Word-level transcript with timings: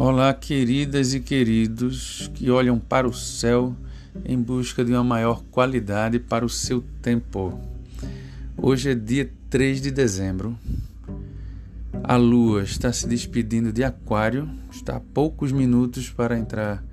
Olá, 0.00 0.32
queridas 0.32 1.12
e 1.12 1.18
queridos 1.18 2.30
que 2.32 2.52
olham 2.52 2.78
para 2.78 3.08
o 3.08 3.12
céu 3.12 3.74
em 4.24 4.40
busca 4.40 4.84
de 4.84 4.92
uma 4.92 5.02
maior 5.02 5.42
qualidade 5.50 6.20
para 6.20 6.46
o 6.46 6.48
seu 6.48 6.84
tempo. 7.02 7.60
Hoje 8.56 8.92
é 8.92 8.94
dia 8.94 9.28
3 9.50 9.82
de 9.82 9.90
dezembro. 9.90 10.56
A 12.04 12.14
lua 12.14 12.62
está 12.62 12.92
se 12.92 13.08
despedindo 13.08 13.72
de 13.72 13.82
Aquário, 13.82 14.48
está 14.70 14.98
a 14.98 15.00
poucos 15.00 15.50
minutos 15.50 16.08
para 16.08 16.38
entrar 16.38 16.84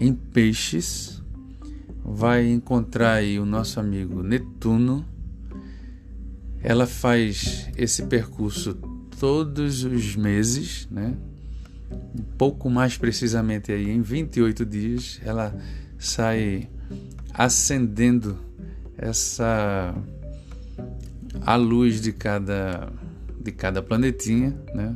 em 0.00 0.12
Peixes. 0.12 1.22
Vai 2.04 2.48
encontrar 2.48 3.12
aí 3.12 3.38
o 3.38 3.46
nosso 3.46 3.78
amigo 3.78 4.24
Netuno. 4.24 5.06
Ela 6.64 6.84
faz 6.84 7.70
esse 7.76 8.06
percurso 8.06 8.74
todos 9.20 9.84
os 9.84 10.16
meses, 10.16 10.88
né? 10.90 11.16
Um 11.90 12.22
pouco 12.36 12.68
mais 12.68 12.96
precisamente 12.96 13.72
aí 13.72 13.90
em 13.90 14.02
28 14.02 14.64
dias, 14.64 15.20
ela 15.24 15.54
sai 15.98 16.68
acendendo 17.32 18.38
essa 18.96 19.94
a 21.42 21.56
luz 21.56 22.00
de 22.00 22.12
cada 22.12 22.92
de 23.40 23.52
cada 23.52 23.82
planetinha, 23.82 24.54
né? 24.74 24.94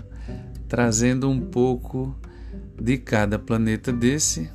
trazendo 0.68 1.30
um 1.30 1.40
pouco 1.40 2.14
de 2.80 2.98
cada 2.98 3.38
planeta 3.38 3.92
desse 3.92 4.50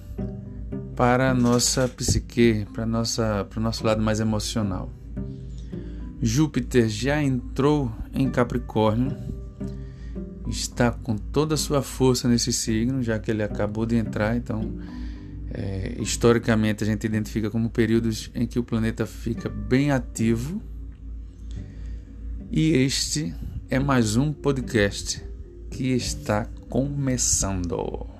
para 0.95 1.31
a 1.31 1.33
nossa 1.33 1.87
psique, 1.87 2.67
para 2.73 2.85
nossa 2.85 3.45
para 3.49 3.59
o 3.59 3.63
nosso 3.63 3.85
lado 3.85 4.01
mais 4.01 4.19
emocional. 4.19 4.91
Júpiter 6.21 6.89
já 6.89 7.21
entrou 7.21 7.91
em 8.13 8.29
Capricórnio 8.29 9.15
está 10.49 10.91
com 10.91 11.15
toda 11.17 11.55
a 11.55 11.57
sua 11.57 11.81
força 11.81 12.27
nesse 12.27 12.53
signo, 12.53 13.01
já 13.03 13.19
que 13.19 13.31
ele 13.31 13.43
acabou 13.43 13.85
de 13.85 13.95
entrar, 13.95 14.35
então 14.35 14.77
é, 15.51 15.95
historicamente 15.99 16.83
a 16.83 16.87
gente 16.87 17.05
identifica 17.05 17.49
como 17.49 17.69
períodos 17.69 18.29
em 18.35 18.45
que 18.45 18.59
o 18.59 18.63
planeta 18.63 19.05
fica 19.05 19.49
bem 19.49 19.91
ativo. 19.91 20.61
E 22.51 22.71
este 22.71 23.33
é 23.69 23.79
mais 23.79 24.15
um 24.15 24.31
podcast 24.31 25.21
que 25.69 25.91
está 25.91 26.47
começando. 26.69 28.16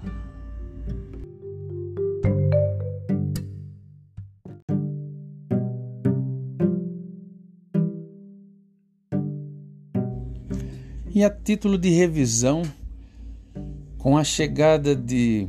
E 11.18 11.24
a 11.24 11.32
título 11.32 11.80
de 11.80 11.90
revisão, 11.90 12.62
com 13.98 14.20
a 14.20 14.24
chegada 14.24 14.96
de 14.96 15.48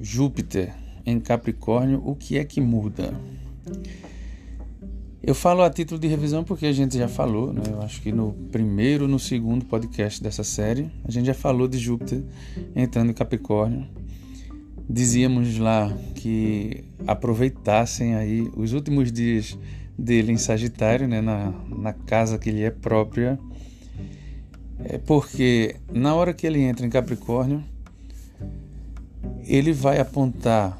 Júpiter 0.00 0.74
em 1.06 1.20
Capricórnio, 1.20 2.02
o 2.04 2.16
que 2.16 2.36
é 2.36 2.44
que 2.44 2.60
muda? 2.60 3.14
Eu 5.22 5.32
falo 5.32 5.62
a 5.62 5.70
título 5.70 6.00
de 6.00 6.08
revisão 6.08 6.42
porque 6.42 6.66
a 6.66 6.72
gente 6.72 6.98
já 6.98 7.06
falou, 7.06 7.52
né? 7.52 7.62
eu 7.70 7.80
acho 7.82 8.02
que 8.02 8.10
no 8.10 8.32
primeiro, 8.50 9.06
no 9.06 9.20
segundo 9.20 9.64
podcast 9.64 10.20
dessa 10.20 10.42
série, 10.42 10.90
a 11.04 11.10
gente 11.12 11.26
já 11.26 11.34
falou 11.34 11.68
de 11.68 11.78
Júpiter 11.78 12.24
entrando 12.74 13.10
em 13.10 13.14
Capricórnio. 13.14 13.86
Dizíamos 14.88 15.56
lá 15.56 15.96
que 16.16 16.82
aproveitassem 17.06 18.16
aí 18.16 18.50
os 18.56 18.72
últimos 18.72 19.12
dias 19.12 19.56
dele 19.96 20.32
em 20.32 20.36
Sagitário, 20.36 21.06
né? 21.06 21.20
na, 21.20 21.54
na 21.68 21.92
casa 21.92 22.40
que 22.40 22.50
lhe 22.50 22.64
é 22.64 22.72
própria, 22.72 23.38
é 24.84 24.98
porque 24.98 25.76
na 25.92 26.14
hora 26.14 26.32
que 26.32 26.46
ele 26.46 26.60
entra 26.60 26.86
em 26.86 26.90
Capricórnio, 26.90 27.62
ele 29.44 29.72
vai 29.72 29.98
apontar, 29.98 30.78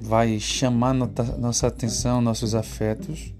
vai 0.00 0.38
chamar 0.40 0.94
nossa 0.94 1.66
atenção, 1.66 2.20
nossos 2.20 2.54
afetos 2.54 3.34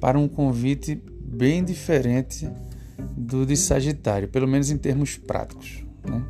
para 0.00 0.18
um 0.18 0.28
convite 0.28 1.00
bem 1.20 1.64
diferente 1.64 2.48
do 3.16 3.46
de 3.46 3.56
Sagitário, 3.56 4.28
pelo 4.28 4.46
menos 4.46 4.70
em 4.70 4.76
termos 4.76 5.16
práticos. 5.16 5.84
Né? 6.04 6.22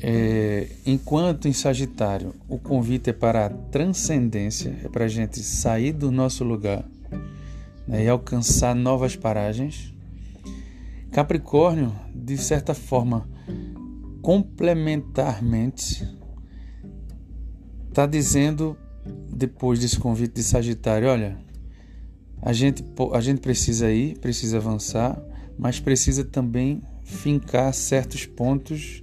É, 0.00 0.68
enquanto 0.86 1.48
em 1.48 1.52
Sagitário 1.52 2.34
o 2.48 2.58
convite 2.58 3.10
é 3.10 3.12
para 3.12 3.46
a 3.46 3.50
transcendência, 3.50 4.76
é 4.84 4.88
para 4.88 5.06
a 5.06 5.08
gente 5.08 5.40
sair 5.40 5.92
do 5.92 6.10
nosso 6.10 6.44
lugar 6.44 6.84
né, 7.86 8.04
e 8.04 8.08
alcançar 8.08 8.74
novas 8.74 9.16
paragens. 9.16 9.92
Capricórnio, 11.18 11.92
de 12.14 12.38
certa 12.38 12.74
forma, 12.74 13.28
complementarmente, 14.22 16.06
está 17.88 18.06
dizendo, 18.06 18.78
depois 19.28 19.80
desse 19.80 19.98
convite 19.98 20.34
de 20.34 20.44
Sagitário: 20.44 21.08
olha, 21.08 21.36
a 22.40 22.52
gente, 22.52 22.84
a 23.12 23.20
gente 23.20 23.40
precisa 23.40 23.90
ir, 23.90 24.16
precisa 24.20 24.58
avançar, 24.58 25.20
mas 25.58 25.80
precisa 25.80 26.22
também 26.22 26.84
fincar 27.02 27.74
certos 27.74 28.24
pontos, 28.24 29.02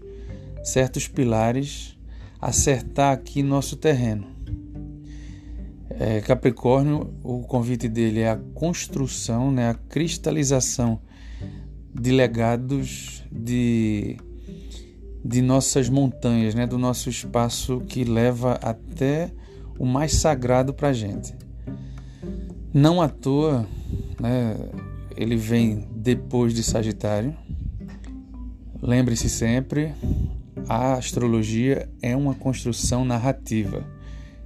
certos 0.63 1.09
pilares, 1.09 1.97
acertar 2.39 3.11
aqui 3.11 3.43
nosso 3.43 3.75
terreno. 3.75 4.25
É, 5.89 6.21
Capricórnio, 6.21 7.13
o 7.21 7.41
convite 7.41 7.89
dele 7.89 8.21
é 8.21 8.29
a 8.29 8.39
construção, 8.53 9.51
né, 9.51 9.69
a 9.69 9.73
cristalização 9.73 11.01
de 12.00 12.11
legados 12.11 13.23
de, 13.31 14.17
de 15.23 15.41
nossas 15.41 15.89
montanhas, 15.89 16.53
né? 16.53 16.67
do 16.67 16.78
nosso 16.78 17.09
espaço 17.09 17.79
que 17.88 18.03
leva 18.03 18.53
até 18.61 19.31
o 19.79 19.85
mais 19.85 20.13
sagrado 20.13 20.73
para 20.73 20.89
a 20.89 20.94
gente. 20.94 21.33
Não 22.73 23.01
à 23.01 23.07
toa, 23.07 23.66
né? 24.19 24.56
ele 25.16 25.38
vem 25.38 25.88
depois 25.95 26.53
de 26.53 26.61
Sagitário. 26.61 27.35
Lembre-se 28.81 29.29
sempre, 29.29 29.94
a 30.67 30.94
astrologia 30.94 31.89
é 32.01 32.16
uma 32.16 32.35
construção 32.35 33.06
narrativa, 33.06 33.83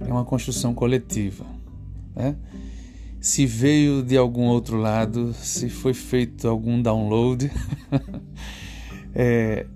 é 0.00 0.10
uma 0.10 0.24
construção 0.24 0.72
coletiva. 0.72 1.44
Né? 2.14 2.36
Se 3.20 3.44
veio 3.44 4.02
de 4.02 4.16
algum 4.16 4.46
outro 4.46 4.78
lado, 4.78 5.34
se 5.34 5.68
foi 5.68 5.92
feito 5.92 6.48
algum 6.48 6.80
download. 6.80 7.52
é, 9.14 9.66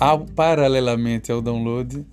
ao, 0.00 0.24
paralelamente 0.24 1.30
ao 1.30 1.42
download, 1.42 2.06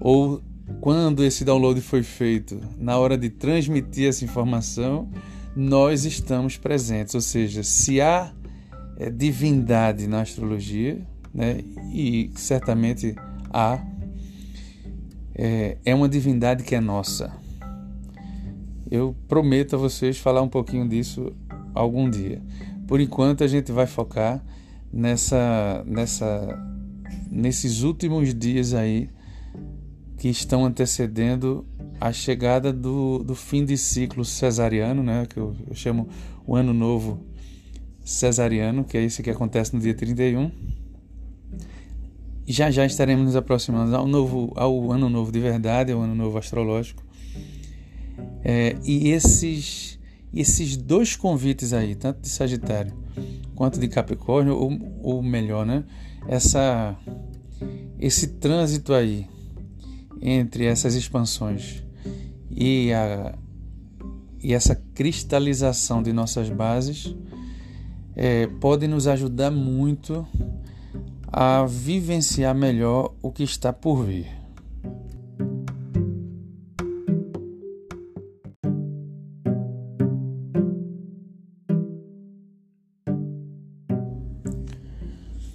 ou 0.00 0.42
quando 0.80 1.22
esse 1.22 1.44
download 1.44 1.80
foi 1.80 2.02
feito, 2.02 2.60
na 2.76 2.98
hora 2.98 3.16
de 3.16 3.30
transmitir 3.30 4.08
essa 4.08 4.24
informação, 4.24 5.08
nós 5.54 6.04
estamos 6.04 6.56
presentes. 6.56 7.14
Ou 7.14 7.20
seja, 7.20 7.62
se 7.62 8.00
há 8.00 8.32
é, 8.98 9.10
divindade 9.10 10.08
na 10.08 10.22
astrologia, 10.22 11.00
né, 11.32 11.60
e 11.92 12.30
certamente 12.34 13.14
há, 13.52 13.80
é, 15.36 15.78
é 15.84 15.94
uma 15.94 16.08
divindade 16.08 16.64
que 16.64 16.74
é 16.74 16.80
nossa 16.80 17.43
eu 18.94 19.14
prometo 19.26 19.74
a 19.74 19.78
vocês 19.78 20.18
falar 20.18 20.40
um 20.40 20.48
pouquinho 20.48 20.88
disso 20.88 21.32
algum 21.74 22.08
dia. 22.08 22.40
Por 22.86 23.00
enquanto 23.00 23.42
a 23.42 23.46
gente 23.46 23.72
vai 23.72 23.86
focar 23.86 24.44
nessa 24.92 25.82
nessa 25.86 26.62
nesses 27.30 27.82
últimos 27.82 28.32
dias 28.32 28.72
aí 28.72 29.10
que 30.16 30.28
estão 30.28 30.64
antecedendo 30.64 31.66
a 32.00 32.12
chegada 32.12 32.72
do, 32.72 33.18
do 33.24 33.34
fim 33.34 33.64
de 33.64 33.76
ciclo 33.76 34.24
cesariano, 34.24 35.02
né, 35.02 35.26
que 35.28 35.38
eu, 35.38 35.54
eu 35.68 35.74
chamo 35.74 36.08
o 36.46 36.54
ano 36.54 36.72
novo 36.72 37.26
cesariano, 38.04 38.84
que 38.84 38.96
é 38.96 39.02
esse 39.02 39.22
que 39.22 39.30
acontece 39.30 39.74
no 39.74 39.80
dia 39.80 39.94
31. 39.94 40.50
Já 42.46 42.70
já 42.70 42.86
estaremos 42.86 43.24
nos 43.24 43.36
aproximando 43.36 43.96
ao 43.96 44.06
novo 44.06 44.52
ao 44.54 44.92
ano 44.92 45.08
novo 45.08 45.32
de 45.32 45.40
verdade, 45.40 45.90
ao 45.90 46.00
ano 46.00 46.14
novo 46.14 46.38
astrológico. 46.38 47.02
É, 48.42 48.76
e 48.84 49.10
esses, 49.10 49.98
esses 50.32 50.76
dois 50.76 51.16
convites 51.16 51.72
aí, 51.72 51.94
tanto 51.94 52.20
de 52.20 52.28
Sagitário 52.28 52.92
quanto 53.54 53.78
de 53.78 53.88
Capricórnio, 53.88 54.56
ou, 54.56 54.72
ou 55.02 55.22
melhor, 55.22 55.64
né? 55.64 55.84
Essa, 56.26 56.96
esse 57.98 58.26
trânsito 58.38 58.92
aí 58.92 59.26
entre 60.20 60.64
essas 60.64 60.94
expansões 60.94 61.84
e, 62.50 62.92
a, 62.92 63.34
e 64.42 64.54
essa 64.54 64.74
cristalização 64.74 66.02
de 66.02 66.12
nossas 66.12 66.48
bases 66.48 67.14
é, 68.16 68.48
nos 68.88 69.06
ajudar 69.06 69.50
muito 69.50 70.26
a 71.26 71.66
vivenciar 71.66 72.54
melhor 72.54 73.12
o 73.20 73.32
que 73.32 73.42
está 73.42 73.72
por 73.72 74.04
vir. 74.04 74.43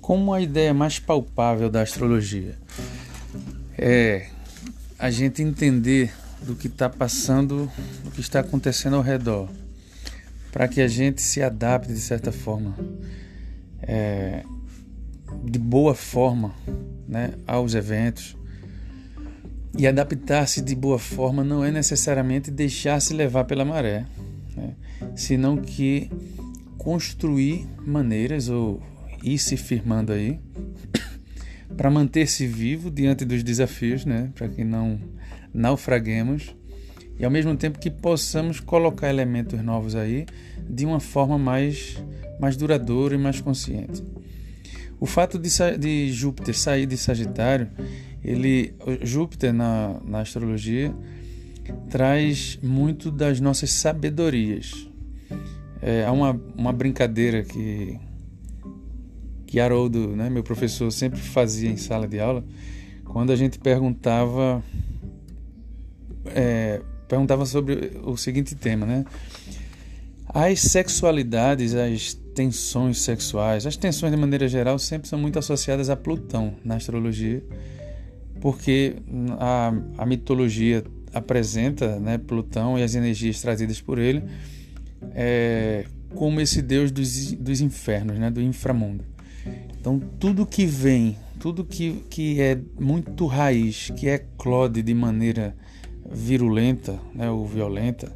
Como 0.09 0.33
a 0.33 0.41
ideia 0.41 0.73
mais 0.73 0.97
palpável 0.97 1.69
da 1.69 1.83
astrologia 1.83 2.57
é 3.77 4.25
a 4.97 5.11
gente 5.11 5.44
entender 5.44 6.11
do 6.41 6.56
que 6.56 6.65
está 6.65 6.89
passando, 6.89 7.71
do 8.03 8.09
que 8.09 8.19
está 8.19 8.39
acontecendo 8.39 8.95
ao 8.95 9.03
redor, 9.03 9.47
para 10.51 10.67
que 10.67 10.81
a 10.81 10.88
gente 10.88 11.21
se 11.21 11.44
adapte 11.44 11.94
de 11.94 12.00
certa 12.00 12.31
forma, 12.31 12.75
é, 13.83 14.44
de 15.44 15.59
boa 15.59 15.94
forma, 15.94 16.55
né, 17.07 17.35
aos 17.45 17.75
eventos. 17.75 18.35
E 19.77 19.85
adaptar-se 19.85 20.59
de 20.59 20.73
boa 20.73 20.97
forma 20.97 21.44
não 21.44 21.63
é 21.63 21.69
necessariamente 21.69 22.50
deixar-se 22.50 23.13
levar 23.13 23.44
pela 23.44 23.63
maré, 23.63 24.07
né, 24.55 24.73
senão 25.15 25.55
que 25.55 26.09
construir 26.79 27.67
maneiras 27.85 28.50
ou 28.50 28.81
ir 29.24 29.38
se 29.38 29.57
firmando 29.57 30.12
aí 30.12 30.39
para 31.75 31.89
manter-se 31.89 32.48
vivo 32.48 32.89
diante 32.89 33.24
dos 33.24 33.44
desafios, 33.44 34.06
né? 34.06 34.31
Para 34.36 34.50
que 34.50 34.63
não 34.63 35.00
naufraguemos 35.54 36.56
e 37.18 37.25
ao 37.25 37.31
mesmo 37.31 37.56
tempo 37.56 37.80
que 37.80 37.89
possamos 37.89 38.60
colocar 38.60 39.10
elementos 39.10 39.62
novos 39.62 39.95
aí 39.95 40.25
de 40.69 40.86
uma 40.86 41.00
forma 41.00 41.38
mais 41.38 42.01
mais 42.39 42.56
duradoura 42.56 43.16
e 43.16 43.18
mais 43.18 43.42
consciente. 43.42 44.01
O 45.00 45.06
fato 45.06 45.38
de, 45.38 45.50
de 45.77 46.12
Júpiter 46.12 46.57
sair 46.57 46.86
de 46.86 46.98
Sagitário, 46.98 47.69
ele 48.24 48.74
Júpiter 49.01 49.54
na, 49.54 50.00
na 50.06 50.22
astrologia 50.22 50.94
traz 51.89 52.57
muito 52.62 53.12
das 53.12 53.39
nossas 53.39 53.72
sabedorias. 53.72 54.88
É, 55.81 56.06
há 56.06 56.12
uma, 56.12 56.31
uma 56.57 56.74
brincadeira 56.74 57.44
que 57.44 57.98
que 59.50 59.60
Haroldo, 59.60 60.16
né, 60.16 60.30
meu 60.30 60.44
professor, 60.44 60.92
sempre 60.92 61.19
fazia 61.19 61.72
em 61.72 61.75
sala 61.75 62.07
de 62.07 62.19
aula, 62.19 62.44
quando 63.04 63.31
a 63.31 63.36
gente 63.36 63.57
perguntava 63.57 64.63
é, 66.28 66.80
perguntava 67.07 67.44
sobre 67.48 68.00
o 68.04 68.16
seguinte 68.16 68.54
tema, 68.54 68.86
né? 68.86 69.06
As 70.31 70.60
sexualidades, 70.60 71.74
as 71.74 72.13
tensões 72.36 73.01
sexuais, 73.01 73.66
as 73.66 73.75
tensões 73.75 74.12
de 74.12 74.18
maneira 74.18 74.48
geral 74.48 74.78
sempre 74.78 75.07
são 75.07 75.18
muito 75.18 75.40
associadas 75.40 75.90
a 75.90 75.96
Plutão 75.96 76.54
na 76.63 76.75
astrologia, 76.75 77.44
porque 78.40 78.98
a, 79.40 79.74
a 79.98 80.06
mitologia 80.06 80.84
apresenta 81.12 82.00
né, 82.00 82.19
Plutão 82.19 82.78
e 82.78 82.84
as 82.84 82.94
energias 82.94 83.42
trazidas 83.42 83.81
por 83.81 83.98
ele 83.98 84.22
é, 85.16 85.86
como 86.13 86.40
esse 86.40 86.62
deus 86.62 86.92
dos, 86.92 87.31
dos 87.31 87.62
infernos, 87.62 88.19
né, 88.19 88.30
do 88.30 88.40
inframundo. 88.40 89.04
Então, 89.80 90.00
tudo 90.19 90.45
que 90.45 90.65
vem, 90.65 91.18
tudo 91.39 91.63
que, 91.63 92.03
que 92.09 92.41
é 92.41 92.59
muito 92.80 93.25
raiz, 93.25 93.91
que 93.95 94.07
é 94.07 94.25
clode 94.38 94.81
de 94.81 94.94
maneira 94.94 95.56
virulenta 96.12 97.00
né, 97.13 97.30
ou 97.30 97.45
violenta, 97.45 98.12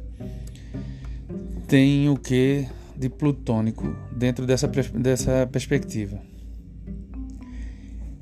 tem 1.66 2.08
o 2.08 2.16
que 2.16 2.66
de 2.96 3.08
plutônico 3.08 3.96
dentro 4.12 4.46
dessa, 4.46 4.68
dessa 4.68 5.48
perspectiva. 5.50 6.20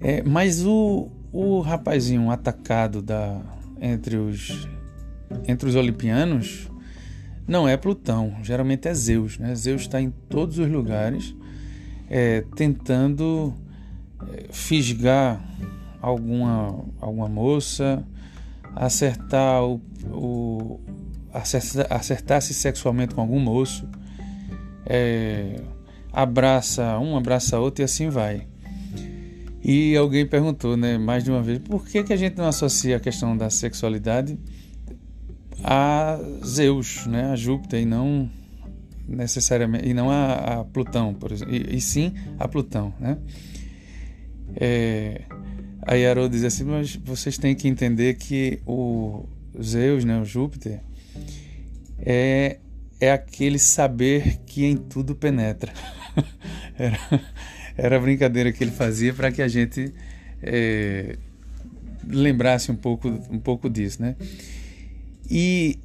É, 0.01 0.23
mas 0.23 0.65
o, 0.65 1.11
o 1.33 1.61
rapazinho 1.61 2.31
atacado 2.31 3.01
da, 3.01 3.41
entre, 3.81 4.17
os, 4.17 4.69
entre 5.47 5.69
os 5.69 5.75
olimpianos 5.75 6.71
não 7.47 7.69
é 7.69 7.77
Plutão, 7.77 8.37
geralmente 8.43 8.89
é 8.89 8.95
Zeus. 8.95 9.39
Né? 9.39 9.55
Zeus 9.55 9.83
está 9.83 10.01
em 10.01 10.11
todos 10.11 10.59
os 10.59 10.69
lugares 10.69 11.35
é, 12.13 12.45
tentando 12.55 13.55
é, 14.35 14.49
fisgar 14.53 15.43
alguma, 15.99 16.85
alguma 17.01 17.27
moça, 17.27 18.05
acertar 18.77 19.65
o, 19.65 19.81
o 20.11 20.81
acertar-se 21.33 22.53
sexualmente 22.53 23.15
com 23.15 23.23
algum 23.23 23.41
moço, 23.41 23.89
é, 24.85 25.59
abraça 26.13 26.99
um, 26.99 27.17
abraça 27.17 27.59
outro 27.59 27.83
e 27.83 27.85
assim 27.85 28.11
vai. 28.11 28.47
E 29.65 29.97
alguém 29.97 30.27
perguntou, 30.27 30.77
né, 30.77 30.99
mais 30.99 31.25
de 31.25 31.31
uma 31.31 31.41
vez, 31.41 31.61
por 31.61 31.87
que, 31.87 32.03
que 32.03 32.13
a 32.13 32.17
gente 32.17 32.37
não 32.37 32.47
associa 32.47 32.99
a 32.99 33.01
questão 33.01 33.35
da 33.35 33.49
sexualidade 33.49 34.39
a 35.65 36.19
Zeus, 36.45 37.07
né, 37.07 37.31
a 37.31 37.37
Júpiter 37.37 37.81
e 37.81 37.87
não 37.87 38.29
necessariamente 39.17 39.89
e 39.89 39.95
não 39.95 40.11
a, 40.11 40.61
a 40.61 40.65
Plutão, 40.65 41.15
por 41.15 41.33
exemplo, 41.33 41.55
e, 41.55 41.77
e, 41.77 41.81
sim 41.81 42.13
a 42.39 42.49
Plutão, 42.49 42.93
né? 42.99 43.19
É, 44.57 45.23
aí 45.83 46.07
Haroldo 46.07 46.35
diz 46.35 46.45
assim, 46.45 46.65
mas 46.65 46.97
vocês 46.97 47.39
têm 47.39 47.55
que 47.55 47.69
entender 47.69 48.15
que 48.15 48.61
o 48.67 49.25
Zeus, 49.61 50.05
né, 50.05 50.21
o 50.21 50.25
Júpiter, 50.25 50.81
é, 51.99 52.59
é 53.01 53.13
aquele 53.13 53.59
saber 53.59 54.39
que 54.47 54.65
em 54.65 54.77
tudo 54.77 55.15
penetra. 55.15 55.73
era, 56.79 56.99
era 57.77 57.97
a 57.97 58.01
brincadeira 58.01 58.53
que 58.53 58.63
ele 58.63 58.71
fazia 58.71 59.13
para 59.13 59.31
que 59.33 59.43
a 59.43 59.49
gente 59.49 59.93
é, 60.43 61.17
lembrasse 62.07 62.71
um 62.71 62.77
pouco, 62.77 63.09
um 63.09 63.39
pouco 63.39 63.71
disso, 63.71 64.03
né? 64.03 64.17
E 65.31 65.79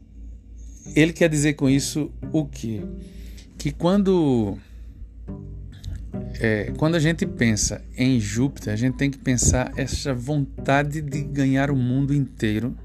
ele 0.95 1.13
quer 1.13 1.29
dizer 1.29 1.53
com 1.53 1.69
isso 1.69 2.11
o 2.31 2.45
quê? 2.45 2.81
Que 3.57 3.71
quando 3.71 4.57
é, 6.39 6.71
quando 6.77 6.95
a 6.95 6.99
gente 6.99 7.25
pensa 7.25 7.81
em 7.97 8.19
Júpiter, 8.19 8.71
a 8.71 8.75
gente 8.75 8.95
tem 8.95 9.09
que 9.09 9.17
pensar 9.17 9.71
essa 9.75 10.13
vontade 10.13 11.01
de 11.01 11.21
ganhar 11.23 11.71
o 11.71 11.75
mundo 11.75 12.13
inteiro 12.13 12.75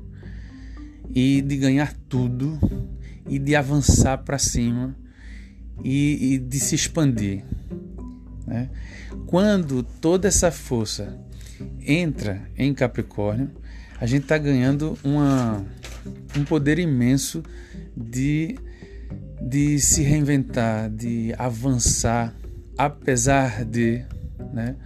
e 1.15 1.43
de 1.43 1.57
ganhar 1.57 1.93
tudo 2.09 2.59
e 3.29 3.39
de 3.39 3.55
avançar 3.55 4.19
para 4.19 4.39
cima 4.39 4.97
e, 5.85 6.35
e, 6.35 6.39
de 6.39 6.59
se 6.59 6.75
expandir. 6.75 7.45
Né? 8.47 8.71
Quando 9.27 9.83
toda 9.83 10.29
essa 10.29 10.51
força 10.51 11.19
entra 11.87 12.43
em 12.57 12.73
Capricórnio, 12.73 13.51
a 14.01 14.07
gente 14.07 14.23
está 14.23 14.39
ganhando 14.39 14.99
uma, 15.05 15.65
um 16.37 16.45
poder 16.45 16.79
imenso 16.79 17.43
de, 17.97 18.57
de 19.43 19.79
se 19.81 20.03
reinventar, 20.03 20.89
de 20.89 21.35
avançar, 21.37 22.35
apesar 22.79 23.65
de. 23.65 24.05
Né? 24.53 24.77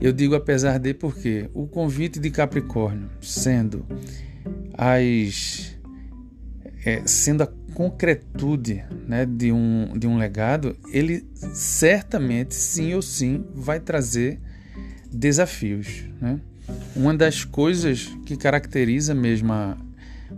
Eu 0.00 0.12
digo 0.12 0.34
apesar 0.34 0.78
de 0.78 0.92
porque 0.92 1.48
o 1.54 1.66
convite 1.66 2.18
de 2.18 2.30
Capricórnio, 2.30 3.08
sendo 3.20 3.86
as. 4.76 5.74
É, 6.84 7.02
sendo 7.06 7.42
a 7.42 7.46
concretude 7.72 8.84
né, 9.08 9.24
de, 9.24 9.50
um, 9.50 9.96
de 9.96 10.06
um 10.06 10.18
legado, 10.18 10.76
ele 10.92 11.26
certamente, 11.54 12.54
sim 12.54 12.92
ou 12.94 13.00
sim, 13.00 13.44
vai 13.54 13.80
trazer 13.80 14.38
desafios. 15.10 16.04
Né? 16.20 16.40
Uma 16.94 17.14
das 17.14 17.44
coisas 17.44 18.14
que 18.26 18.36
caracteriza 18.36 19.14
mesmo 19.14 19.52
a, 19.52 19.76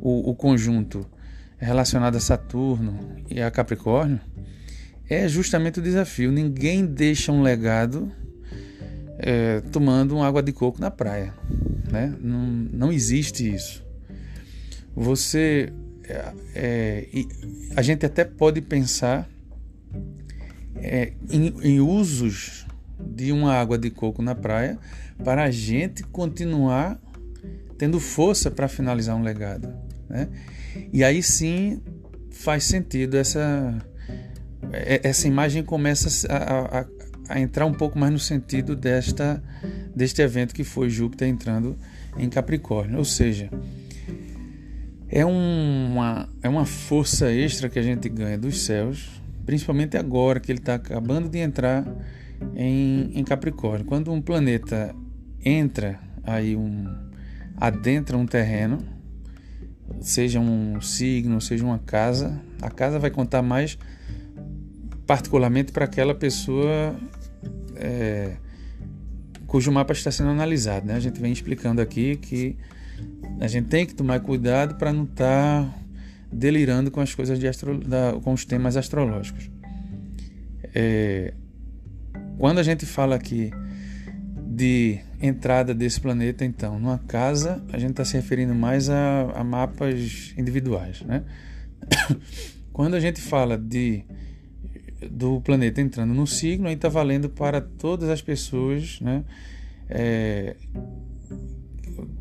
o, 0.01 0.31
o 0.31 0.35
conjunto 0.35 1.07
relacionado 1.59 2.17
a 2.17 2.21
Saturno 2.21 3.17
e 3.31 3.41
a 3.41 3.51
Capricórnio 3.51 4.21
é 5.09 5.29
justamente 5.29 5.79
o 5.79 5.83
desafio. 5.83 6.33
Ninguém 6.33 6.85
deixa 6.85 7.33
um 7.33 7.43
legado 7.43 8.11
é, 9.19 9.61
tomando 9.73 10.17
uma 10.17 10.27
água 10.27 10.43
de 10.43 10.53
coco 10.53 10.81
na 10.81 10.91
praia. 10.91 11.33
Né? 11.91 12.15
Não, 12.21 12.47
não 12.73 12.93
existe 12.93 13.53
isso. 13.53 13.85
Você. 14.95 15.73
É, 16.09 16.33
é, 16.55 17.09
a 17.75 17.83
gente 17.83 18.07
até 18.07 18.25
pode 18.25 18.61
pensar 18.61 19.29
é, 20.77 21.13
em, 21.31 21.53
em 21.63 21.81
usos 21.81 22.65
de 22.99 23.33
uma 23.33 23.55
água 23.55 23.77
de 23.77 23.91
coco 23.91 24.23
na 24.23 24.35
praia 24.35 24.79
para 25.23 25.45
a 25.45 25.51
gente 25.51 26.05
continuar 26.05 26.99
tendo 27.77 27.99
força 27.99 28.51
para 28.51 28.69
finalizar 28.69 29.17
um 29.17 29.23
legado. 29.23 29.75
Né? 30.09 30.29
E 30.93 31.05
aí 31.05 31.23
sim 31.23 31.81
faz 32.31 32.65
sentido 32.65 33.17
essa 33.17 33.83
é, 34.73 35.01
essa 35.05 35.27
imagem 35.27 35.63
começa 35.63 36.29
a, 36.33 36.81
a, 36.81 36.87
a, 37.29 37.41
entrar 37.41 37.67
um 37.67 37.73
pouco 37.73 37.99
mais 37.99 38.13
no 38.13 38.19
sentido 38.19 38.75
desta 38.75 39.43
deste 39.95 40.23
evento 40.23 40.55
que 40.55 40.65
foi 40.65 40.91
Júpiter 40.91 41.29
entrando 41.29 41.77
em 42.19 42.29
Capricórnio, 42.29 42.99
ou 42.99 43.05
seja, 43.05 43.51
é 45.09 45.25
uma 45.25 46.29
é 46.43 46.49
uma 46.49 46.65
força 46.65 47.31
extra 47.33 47.69
que 47.69 47.79
a 47.79 47.83
gente 47.83 48.09
ganha 48.09 48.39
dos 48.39 48.63
céus, 48.63 49.23
principalmente 49.45 49.97
agora 49.97 50.41
que 50.41 50.51
ele 50.51 50.59
está 50.59 50.75
acabando 50.75 51.29
de 51.29 51.39
entrar 51.39 51.87
em, 52.55 53.11
em 53.15 53.25
Capricórnio. 53.25 53.87
Quando 53.87 54.13
um 54.13 54.21
planeta 54.21 54.95
entra 55.45 55.99
aí 56.25 56.57
um 56.57 56.87
adentra 57.57 58.17
um 58.17 58.27
terreno 58.27 58.96
seja 60.01 60.41
um 60.41 60.81
signo, 60.81 61.41
seja 61.41 61.65
uma 61.65 61.79
casa, 61.79 62.41
a 62.61 62.71
casa 62.71 62.99
vai 62.99 63.11
contar 63.11 63.43
mais 63.43 63.79
particularmente 65.07 65.73
para 65.73 65.85
aquela 65.85 66.15
pessoa 66.15 66.97
é, 67.77 68.37
cujo 69.47 69.71
mapa 69.71 69.93
está 69.93 70.11
sendo 70.11 70.31
analisado. 70.31 70.87
Né? 70.87 70.95
A 70.95 71.01
gente 71.01 71.21
vem 71.21 71.33
explicando 71.33 71.81
aqui 71.81 72.17
que 72.17 72.57
a 73.41 73.47
gente 73.47 73.69
tem 73.69 73.87
que 73.87 73.95
tomar 73.95 74.21
cuidado 74.21 74.75
para 74.77 74.93
não 74.93 75.05
estar 75.05 75.65
tá 75.65 75.75
delirando 76.31 76.91
com 76.91 77.01
as 77.01 77.15
coisas 77.15 77.39
de 77.39 77.47
astro, 77.47 77.79
da, 77.79 78.15
com 78.23 78.33
os 78.33 78.45
temas 78.45 78.77
astrológicos. 78.77 79.51
É, 80.75 81.33
quando 82.39 82.59
a 82.59 82.63
gente 82.63 82.85
fala 82.85 83.15
aqui 83.15 83.51
de 84.57 85.01
entrada 85.21 85.75
desse 85.75 86.01
planeta, 86.01 86.43
então, 86.43 86.81
numa 86.81 86.97
casa, 86.97 87.63
a 87.71 87.79
gente 87.79 87.91
está 87.91 88.07
se 88.07 88.17
referindo 88.17 88.55
mais 88.55 88.89
a, 88.89 89.31
a 89.35 89.45
mapas 89.45 90.33
individuais, 90.39 91.03
né? 91.03 91.25
Quando 92.73 92.95
a 92.95 93.01
gente 93.01 93.21
fala 93.21 93.59
de 93.59 94.03
do 95.11 95.43
planeta 95.43 95.83
entrando 95.83 96.15
no 96.15 96.27
signo, 96.27 96.69
aí 96.69 96.75
está 96.75 96.89
valendo 96.89 97.29
para 97.29 97.61
todas 97.61 98.09
as 98.09 98.23
pessoas, 98.23 98.99
né? 98.99 99.25
É, 99.91 100.57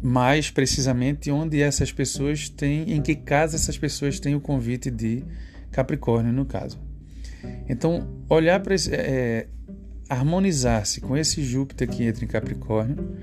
mais 0.04 0.52
precisamente 0.52 1.32
onde 1.32 1.62
essas 1.62 1.94
pessoas 1.94 2.50
têm, 2.50 2.92
em 2.92 3.02
que 3.02 3.16
casa 3.16 3.56
essas 3.56 3.78
pessoas 3.78 4.20
têm 4.20 4.36
o 4.36 4.42
convite 4.42 4.92
de 4.92 5.24
Capricórnio, 5.72 6.34
no 6.34 6.46
caso. 6.46 6.78
Então, 7.70 8.26
olhar 8.30 8.60
para 8.60 8.76
esse, 8.76 8.94
é, 8.94 9.48
harmonizar-se 10.10 11.02
com 11.02 11.18
esse 11.18 11.44
Júpiter 11.44 11.88
que 11.88 12.04
entra 12.04 12.24
em 12.24 12.28
Capricórnio 12.28 13.18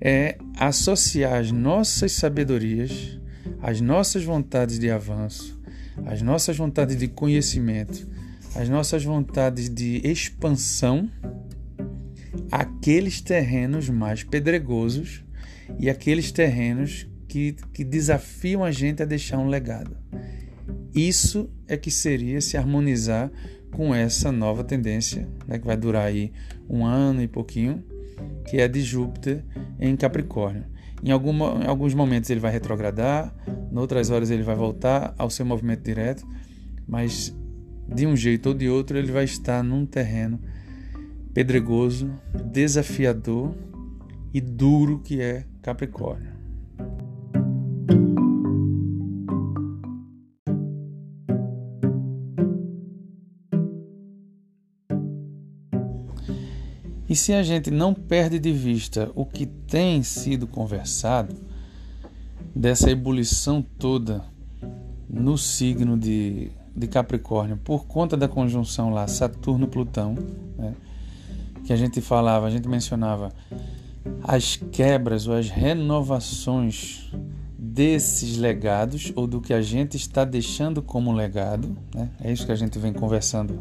é 0.00 0.38
associar 0.56 1.34
as 1.34 1.50
nossas 1.50 2.12
sabedorias, 2.12 3.18
as 3.60 3.80
nossas 3.80 4.24
vontades 4.24 4.78
de 4.78 4.90
avanço, 4.90 5.60
as 6.06 6.22
nossas 6.22 6.56
vontades 6.56 6.96
de 6.96 7.08
conhecimento, 7.08 8.06
as 8.54 8.68
nossas 8.68 9.04
vontades 9.04 9.68
de 9.68 10.00
expansão 10.04 11.10
àqueles 12.50 13.20
terrenos 13.20 13.88
mais 13.88 14.22
pedregosos 14.22 15.24
e 15.78 15.90
aqueles 15.90 16.32
terrenos 16.32 17.06
que, 17.26 17.56
que 17.74 17.84
desafiam 17.84 18.64
a 18.64 18.70
gente 18.70 19.02
a 19.02 19.06
deixar 19.06 19.38
um 19.38 19.48
legado. 19.48 19.96
Isso 20.94 21.50
é 21.66 21.76
que 21.76 21.90
seria 21.90 22.40
se 22.40 22.56
harmonizar 22.56 23.30
com 23.72 23.94
essa 23.94 24.32
nova 24.32 24.64
tendência, 24.64 25.28
né, 25.46 25.58
que 25.58 25.66
vai 25.66 25.76
durar 25.76 26.06
aí 26.06 26.32
um 26.68 26.84
ano 26.84 27.22
e 27.22 27.28
pouquinho, 27.28 27.84
que 28.46 28.58
é 28.58 28.68
de 28.68 28.80
Júpiter 28.80 29.44
em 29.78 29.94
Capricórnio. 29.96 30.64
Em, 31.02 31.10
alguma, 31.10 31.64
em 31.64 31.66
alguns 31.66 31.94
momentos 31.94 32.28
ele 32.30 32.40
vai 32.40 32.50
retrogradar, 32.50 33.34
em 33.70 33.78
outras 33.78 34.10
horas 34.10 34.30
ele 34.30 34.42
vai 34.42 34.56
voltar 34.56 35.14
ao 35.16 35.30
seu 35.30 35.46
movimento 35.46 35.82
direto, 35.82 36.26
mas 36.86 37.36
de 37.86 38.06
um 38.06 38.16
jeito 38.16 38.48
ou 38.48 38.54
de 38.54 38.68
outro 38.68 38.98
ele 38.98 39.12
vai 39.12 39.24
estar 39.24 39.62
num 39.62 39.86
terreno 39.86 40.40
pedregoso, 41.32 42.10
desafiador 42.50 43.54
e 44.34 44.40
duro 44.40 45.00
que 45.00 45.20
é 45.20 45.44
Capricórnio. 45.62 46.37
E 57.08 57.16
se 57.16 57.32
a 57.32 57.42
gente 57.42 57.70
não 57.70 57.94
perde 57.94 58.38
de 58.38 58.52
vista 58.52 59.10
o 59.14 59.24
que 59.24 59.46
tem 59.46 60.02
sido 60.02 60.46
conversado, 60.46 61.34
dessa 62.54 62.90
ebulição 62.90 63.62
toda 63.62 64.24
no 65.08 65.38
signo 65.38 65.96
de, 65.96 66.50
de 66.76 66.86
Capricórnio, 66.86 67.56
por 67.56 67.86
conta 67.86 68.16
da 68.16 68.28
conjunção 68.28 68.90
lá 68.90 69.06
Saturno-Plutão, 69.06 70.16
né, 70.56 70.74
que 71.64 71.72
a 71.72 71.76
gente 71.76 72.00
falava, 72.00 72.46
a 72.46 72.50
gente 72.50 72.68
mencionava 72.68 73.32
as 74.22 74.56
quebras 74.56 75.26
ou 75.26 75.34
as 75.34 75.48
renovações 75.48 77.10
desses 77.56 78.36
legados 78.36 79.12
ou 79.14 79.26
do 79.26 79.40
que 79.40 79.52
a 79.54 79.62
gente 79.62 79.96
está 79.96 80.24
deixando 80.24 80.82
como 80.82 81.12
legado, 81.12 81.76
né? 81.94 82.10
é 82.20 82.32
isso 82.32 82.44
que 82.44 82.52
a 82.52 82.56
gente 82.56 82.78
vem 82.78 82.92
conversando 82.92 83.60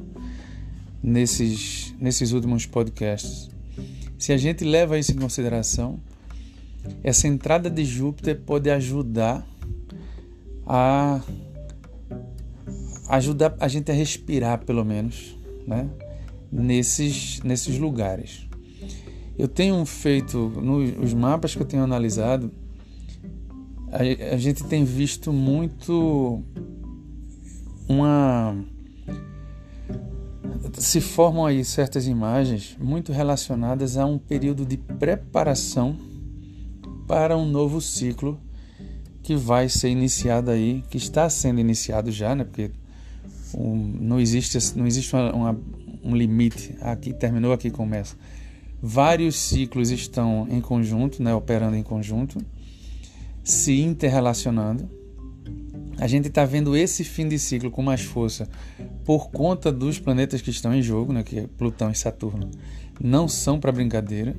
nesses, 1.01 1.93
nesses 1.99 2.31
últimos 2.31 2.65
podcasts. 2.65 3.49
Se 4.17 4.33
a 4.33 4.37
gente 4.37 4.63
leva 4.63 4.97
isso 4.97 5.11
em 5.11 5.15
consideração, 5.15 5.99
essa 7.03 7.27
entrada 7.27 7.69
de 7.69 7.85
Júpiter 7.85 8.39
pode 8.45 8.69
ajudar 8.69 9.45
a 10.65 11.21
ajudar 13.09 13.55
a 13.59 13.67
gente 13.67 13.89
a 13.89 13.93
respirar 13.93 14.65
pelo 14.65 14.83
menos, 14.83 15.37
né? 15.65 15.89
Nesses 16.51 17.41
nesses 17.41 17.77
lugares. 17.77 18.47
Eu 19.37 19.47
tenho 19.47 19.85
feito 19.85 20.49
nos 20.49 21.13
mapas 21.13 21.55
que 21.55 21.61
eu 21.61 21.65
tenho 21.65 21.83
analisado, 21.83 22.51
a, 23.91 24.33
a 24.33 24.37
gente 24.37 24.63
tem 24.63 24.83
visto 24.83 25.31
muito 25.31 26.41
uma 27.87 28.55
se 30.73 31.01
formam 31.01 31.45
aí 31.45 31.63
certas 31.63 32.07
imagens 32.07 32.77
muito 32.79 33.11
relacionadas 33.11 33.97
a 33.97 34.05
um 34.05 34.17
período 34.17 34.65
de 34.65 34.77
preparação 34.77 35.97
para 37.07 37.37
um 37.37 37.45
novo 37.45 37.79
ciclo 37.81 38.39
que 39.23 39.35
vai 39.35 39.67
ser 39.69 39.89
iniciado 39.89 40.51
aí, 40.51 40.83
que 40.89 40.97
está 40.97 41.29
sendo 41.29 41.59
iniciado 41.59 42.11
já, 42.11 42.33
né? 42.33 42.43
Porque 42.43 42.71
um, 43.53 43.75
não 43.75 44.19
existe, 44.19 44.57
não 44.77 44.87
existe 44.87 45.13
uma, 45.13 45.33
uma, 45.33 45.59
um 46.03 46.15
limite. 46.15 46.75
Aqui 46.81 47.13
terminou, 47.13 47.51
aqui 47.51 47.69
começa. 47.69 48.15
Vários 48.81 49.35
ciclos 49.35 49.89
estão 49.89 50.47
em 50.49 50.61
conjunto, 50.61 51.21
né? 51.21 51.33
Operando 51.33 51.75
em 51.75 51.83
conjunto, 51.83 52.39
se 53.43 53.81
interrelacionando 53.81 54.96
a 55.99 56.07
gente 56.07 56.27
está 56.27 56.45
vendo 56.45 56.75
esse 56.75 57.03
fim 57.03 57.27
de 57.27 57.39
ciclo 57.39 57.71
com 57.71 57.81
mais 57.81 58.01
força 58.01 58.47
por 59.03 59.29
conta 59.29 59.71
dos 59.71 59.99
planetas 59.99 60.41
que 60.41 60.49
estão 60.49 60.73
em 60.73 60.81
jogo, 60.81 61.11
né, 61.11 61.23
que 61.23 61.39
é 61.39 61.47
Plutão 61.57 61.89
e 61.89 61.95
Saturno, 61.95 62.51
não 63.01 63.27
são 63.27 63.59
para 63.59 63.71
brincadeira. 63.71 64.35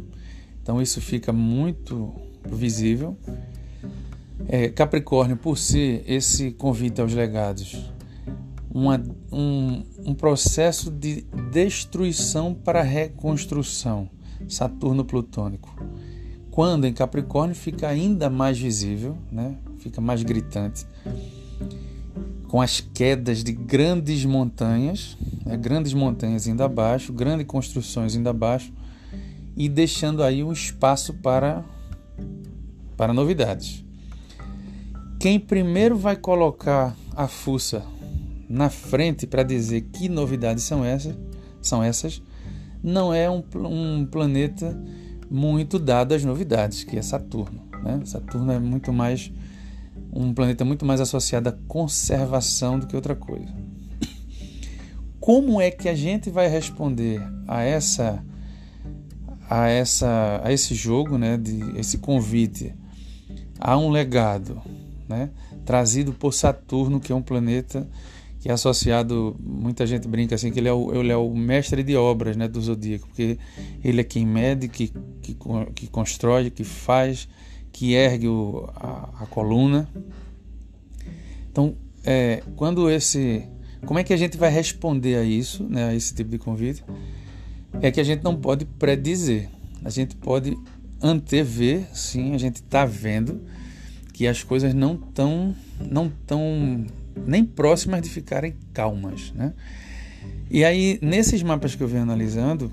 Então 0.62 0.80
isso 0.80 1.00
fica 1.00 1.32
muito 1.32 2.14
visível. 2.46 3.16
É, 4.46 4.68
Capricórnio, 4.68 5.36
por 5.36 5.58
ser 5.58 6.04
esse 6.06 6.52
convite 6.52 7.00
aos 7.00 7.12
legados, 7.12 7.90
uma, 8.70 9.02
um, 9.32 9.82
um 10.04 10.14
processo 10.14 10.90
de 10.90 11.22
destruição 11.50 12.54
para 12.54 12.82
reconstrução, 12.82 14.08
Saturno 14.48 15.04
plutônico. 15.04 15.74
Quando 16.50 16.86
em 16.86 16.92
Capricórnio 16.92 17.56
fica 17.56 17.88
ainda 17.88 18.30
mais 18.30 18.58
visível, 18.58 19.16
né? 19.30 19.56
fica 19.78 20.00
mais 20.00 20.22
gritante 20.22 20.86
com 22.48 22.60
as 22.60 22.80
quedas 22.80 23.44
de 23.44 23.52
grandes 23.52 24.24
montanhas, 24.24 25.16
né, 25.44 25.56
grandes 25.56 25.92
montanhas 25.92 26.46
indo 26.46 26.62
abaixo, 26.62 27.12
grandes 27.12 27.46
construções 27.46 28.14
indo 28.14 28.28
abaixo, 28.28 28.72
e 29.56 29.68
deixando 29.68 30.22
aí 30.22 30.42
um 30.42 30.52
espaço 30.52 31.12
para, 31.14 31.64
para 32.96 33.12
novidades. 33.12 33.84
Quem 35.18 35.38
primeiro 35.38 35.96
vai 35.96 36.16
colocar 36.16 36.96
a 37.14 37.26
fuça 37.26 37.84
na 38.48 38.70
frente 38.70 39.26
para 39.26 39.42
dizer 39.42 39.82
que 39.92 40.08
novidades 40.08 40.64
são 40.64 40.84
essas, 40.84 41.16
são 41.60 41.82
essas 41.82 42.22
não 42.82 43.12
é 43.12 43.28
um, 43.28 43.42
um 43.56 44.06
planeta 44.06 44.78
muito 45.30 45.78
dado 45.78 46.14
às 46.14 46.24
novidades, 46.24 46.84
que 46.84 46.96
é 46.96 47.02
Saturno. 47.02 47.62
Né? 47.82 48.00
Saturno 48.04 48.52
é 48.52 48.58
muito 48.58 48.92
mais 48.92 49.30
um 50.12 50.32
planeta 50.32 50.64
muito 50.64 50.84
mais 50.84 51.00
associado 51.00 51.48
à 51.48 51.52
conservação 51.66 52.78
do 52.78 52.86
que 52.86 52.96
outra 52.96 53.14
coisa. 53.14 53.52
Como 55.20 55.60
é 55.60 55.70
que 55.70 55.88
a 55.88 55.94
gente 55.94 56.30
vai 56.30 56.48
responder 56.48 57.20
a 57.46 57.62
essa 57.62 58.24
a 59.50 59.68
essa 59.68 60.40
a 60.44 60.52
esse 60.52 60.74
jogo, 60.74 61.16
né, 61.16 61.36
de 61.36 61.78
esse 61.78 61.98
convite 61.98 62.74
a 63.58 63.76
um 63.76 63.90
legado, 63.90 64.60
né, 65.08 65.30
trazido 65.64 66.12
por 66.12 66.32
Saturno, 66.32 67.00
que 67.00 67.12
é 67.12 67.14
um 67.14 67.22
planeta 67.22 67.88
que 68.40 68.48
é 68.48 68.52
associado, 68.52 69.36
muita 69.40 69.86
gente 69.86 70.06
brinca 70.06 70.34
assim 70.34 70.52
que 70.52 70.60
ele 70.60 70.68
é 70.68 70.72
o, 70.72 70.94
ele 70.94 71.10
é 71.10 71.16
o 71.16 71.34
mestre 71.34 71.82
de 71.82 71.96
obras, 71.96 72.36
né, 72.36 72.46
do 72.46 72.60
zodíaco, 72.60 73.06
porque 73.08 73.38
ele 73.82 74.00
é 74.00 74.04
quem 74.04 74.24
mede, 74.24 74.68
que, 74.68 74.92
que, 75.20 75.36
que 75.74 75.86
constrói, 75.88 76.48
que 76.50 76.62
faz, 76.62 77.28
que 77.78 77.94
ergue 77.94 78.26
o, 78.26 78.68
a, 78.74 79.22
a, 79.22 79.26
coluna. 79.26 79.88
Então, 81.48 81.76
é, 82.04 82.42
quando 82.56 82.90
esse. 82.90 83.44
Como 83.86 84.00
é 84.00 84.02
que 84.02 84.12
a 84.12 84.16
gente 84.16 84.36
vai 84.36 84.50
responder 84.50 85.14
a 85.14 85.22
isso, 85.22 85.62
né, 85.62 85.84
a 85.84 85.94
esse 85.94 86.12
tipo 86.12 86.28
de 86.28 86.38
convite? 86.38 86.82
É 87.80 87.92
que 87.92 88.00
a 88.00 88.02
gente 88.02 88.24
não 88.24 88.34
pode 88.34 88.64
predizer. 88.64 89.48
A 89.84 89.90
gente 89.90 90.16
pode 90.16 90.58
antever, 91.00 91.86
sim, 91.94 92.34
a 92.34 92.38
gente 92.38 92.56
está 92.56 92.84
vendo 92.84 93.42
que 94.12 94.26
as 94.26 94.42
coisas 94.42 94.74
não 94.74 94.94
estão 94.94 95.54
não 95.80 96.10
tão 96.26 96.84
nem 97.24 97.44
próximas 97.44 98.02
de 98.02 98.08
ficarem 98.08 98.56
calmas, 98.72 99.30
né? 99.36 99.54
E 100.50 100.64
aí, 100.64 100.98
nesses 101.00 101.44
mapas 101.44 101.76
que 101.76 101.82
eu 101.84 101.86
venho 101.86 102.02
analisando, 102.02 102.72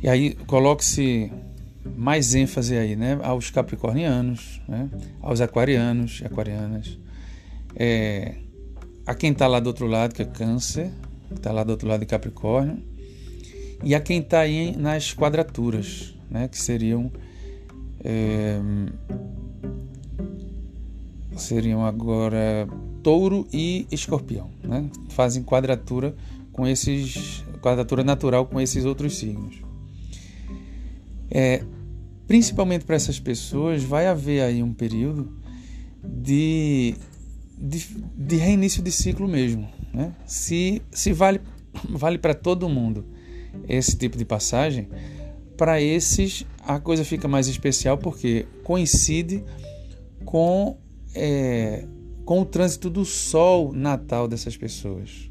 E 0.00 0.08
aí 0.08 0.34
coloque-se 0.46 1.32
mais 1.96 2.34
ênfase 2.34 2.76
aí, 2.76 2.96
né, 2.96 3.18
aos 3.22 3.50
capricornianos, 3.50 4.60
né, 4.68 4.88
aos 5.20 5.40
aquarianos 5.40 6.20
e 6.20 6.26
aquarianas, 6.26 6.98
é, 7.74 8.36
a 9.06 9.14
quem 9.14 9.32
está 9.32 9.46
lá 9.46 9.60
do 9.60 9.68
outro 9.68 9.86
lado, 9.86 10.14
que 10.14 10.22
é 10.22 10.24
câncer, 10.24 10.90
está 11.34 11.52
lá 11.52 11.64
do 11.64 11.70
outro 11.70 11.88
lado 11.88 12.00
de 12.00 12.06
Capricórnio, 12.06 12.78
e 13.82 13.94
a 13.94 14.00
quem 14.00 14.20
está 14.20 14.40
aí 14.40 14.76
nas 14.76 15.14
quadraturas, 15.14 16.14
né, 16.30 16.48
que 16.48 16.58
seriam 16.58 17.10
é, 18.04 18.60
seriam 21.36 21.84
agora 21.84 22.68
touro 23.02 23.46
e 23.52 23.86
escorpião, 23.90 24.50
né? 24.62 24.88
Fazem 25.10 25.42
quadratura 25.42 26.14
com 26.52 26.66
esses 26.66 27.44
quadratura 27.60 28.04
natural 28.04 28.46
com 28.46 28.60
esses 28.60 28.84
outros 28.84 29.16
signos. 29.16 29.62
É, 31.30 31.62
principalmente 32.28 32.84
para 32.84 32.94
essas 32.94 33.18
pessoas, 33.18 33.82
vai 33.82 34.06
haver 34.06 34.42
aí 34.42 34.62
um 34.62 34.74
período 34.74 35.32
de, 36.04 36.94
de, 37.56 37.86
de 38.16 38.36
reinício 38.36 38.82
de 38.82 38.92
ciclo 38.92 39.26
mesmo. 39.26 39.66
Né? 39.92 40.14
Se, 40.26 40.82
se 40.90 41.12
vale, 41.12 41.40
vale 41.88 42.18
para 42.18 42.34
todo 42.34 42.68
mundo 42.68 43.06
esse 43.66 43.96
tipo 43.96 44.18
de 44.18 44.26
passagem, 44.26 44.88
para 45.56 45.80
esses 45.80 46.46
a 46.62 46.78
coisa 46.78 47.02
fica 47.02 47.26
mais 47.26 47.48
especial 47.48 47.96
porque 47.96 48.46
coincide 48.62 49.42
com, 50.26 50.76
é, 51.14 51.86
com 52.26 52.42
o 52.42 52.44
trânsito 52.44 52.90
do 52.90 53.06
Sol 53.06 53.72
natal 53.72 54.28
dessas 54.28 54.54
pessoas. 54.54 55.30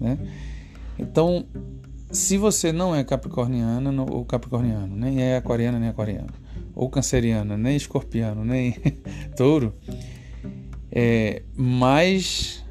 Né? 0.00 0.18
Então, 0.98 1.46
se 2.12 2.36
você 2.36 2.70
não 2.72 2.94
é 2.94 3.02
capricorniana 3.02 3.90
ou 4.02 4.24
capricorniano, 4.24 4.94
nem 4.94 5.22
é 5.22 5.36
aquariana 5.36 5.78
nem 5.78 5.88
aquariano, 5.88 6.28
ou 6.74 6.90
canceriana, 6.90 7.56
nem 7.56 7.74
escorpiano, 7.74 8.44
nem 8.44 8.76
touro, 9.34 9.74
é, 10.90 11.42
mais, 11.56 12.62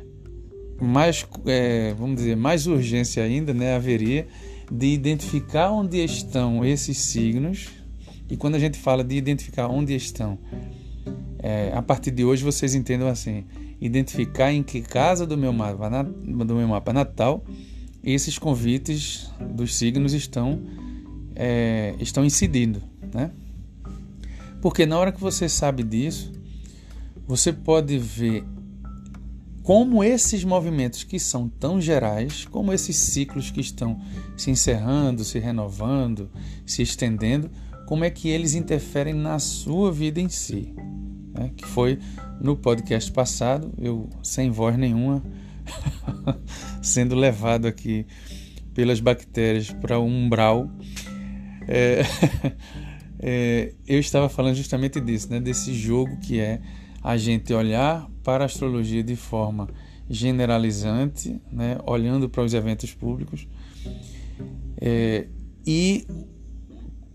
mais 0.79 1.25
é, 1.47 1.93
vamos 1.97 2.17
dizer, 2.17 2.37
mais 2.37 2.67
urgência 2.67 3.23
ainda 3.23 3.51
né, 3.51 3.75
haveria 3.75 4.27
de 4.71 4.87
identificar 4.87 5.71
onde 5.71 5.97
estão 6.03 6.63
esses 6.63 6.99
signos. 6.99 7.69
E 8.29 8.37
quando 8.37 8.55
a 8.55 8.59
gente 8.59 8.77
fala 8.77 9.03
de 9.03 9.15
identificar 9.15 9.67
onde 9.67 9.95
estão, 9.95 10.37
é, 11.39 11.71
a 11.73 11.81
partir 11.81 12.11
de 12.11 12.23
hoje 12.23 12.43
vocês 12.43 12.75
entendam 12.75 13.07
assim: 13.07 13.43
identificar 13.81 14.53
em 14.53 14.61
que 14.61 14.81
casa 14.81 15.25
do 15.25 15.35
meu 15.35 15.51
mapa, 15.51 16.03
do 16.03 16.55
meu 16.55 16.67
mapa 16.67 16.93
natal 16.93 17.43
esses 18.03 18.37
convites 18.37 19.29
dos 19.55 19.75
signos 19.75 20.13
estão, 20.13 20.61
é, 21.35 21.95
estão 21.99 22.25
incidindo, 22.25 22.81
né? 23.13 23.31
Porque 24.61 24.85
na 24.85 24.97
hora 24.97 25.11
que 25.11 25.19
você 25.19 25.49
sabe 25.49 25.83
disso, 25.83 26.31
você 27.27 27.51
pode 27.51 27.97
ver 27.97 28.43
como 29.63 30.03
esses 30.03 30.43
movimentos 30.43 31.03
que 31.03 31.19
são 31.19 31.47
tão 31.47 31.79
gerais, 31.79 32.45
como 32.45 32.73
esses 32.73 32.95
ciclos 32.95 33.51
que 33.51 33.61
estão 33.61 33.99
se 34.35 34.49
encerrando, 34.49 35.23
se 35.23 35.39
renovando, 35.39 36.29
se 36.65 36.81
estendendo, 36.81 37.49
como 37.87 38.03
é 38.03 38.09
que 38.09 38.29
eles 38.29 38.55
interferem 38.55 39.13
na 39.13 39.37
sua 39.39 39.91
vida 39.91 40.19
em 40.19 40.29
si. 40.29 40.73
Né? 41.33 41.51
Que 41.55 41.65
foi 41.65 41.99
no 42.39 42.55
podcast 42.55 43.11
passado, 43.11 43.71
eu 43.77 44.09
sem 44.23 44.49
voz 44.49 44.77
nenhuma, 44.77 45.23
sendo 46.81 47.15
levado 47.15 47.67
aqui 47.67 48.05
pelas 48.73 48.99
bactérias 48.99 49.71
para 49.71 49.99
o 49.99 50.05
umbral. 50.05 50.69
É, 51.67 52.01
é, 53.19 53.73
eu 53.87 53.99
estava 53.99 54.29
falando 54.29 54.55
justamente 54.55 54.99
disso, 54.99 55.29
né? 55.29 55.39
desse 55.39 55.73
jogo 55.73 56.17
que 56.19 56.39
é 56.39 56.61
a 57.03 57.17
gente 57.17 57.53
olhar 57.53 58.09
para 58.23 58.43
a 58.43 58.45
astrologia 58.45 59.03
de 59.03 59.15
forma 59.15 59.67
generalizante, 60.09 61.41
né? 61.51 61.77
olhando 61.85 62.29
para 62.29 62.43
os 62.43 62.53
eventos 62.53 62.93
públicos, 62.93 63.47
é, 64.79 65.27
e 65.65 66.05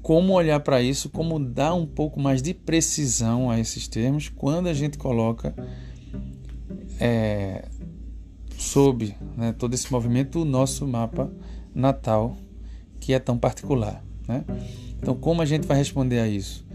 como 0.00 0.34
olhar 0.34 0.60
para 0.60 0.80
isso, 0.80 1.08
como 1.10 1.38
dar 1.38 1.74
um 1.74 1.84
pouco 1.84 2.20
mais 2.20 2.40
de 2.40 2.54
precisão 2.54 3.50
a 3.50 3.58
esses 3.58 3.88
termos 3.88 4.28
quando 4.28 4.68
a 4.68 4.72
gente 4.72 4.96
coloca 4.96 5.52
é, 7.00 7.64
sob 8.58 9.14
né, 9.36 9.52
todo 9.52 9.74
esse 9.74 9.90
movimento 9.92 10.42
o 10.42 10.44
nosso 10.44 10.86
mapa 10.86 11.30
natal, 11.74 12.36
que 12.98 13.12
é 13.12 13.18
tão 13.18 13.38
particular. 13.38 14.02
Né? 14.26 14.44
Então, 15.00 15.14
como 15.14 15.42
a 15.42 15.44
gente 15.44 15.66
vai 15.66 15.76
responder 15.76 16.20
a 16.20 16.28
isso? 16.28 16.66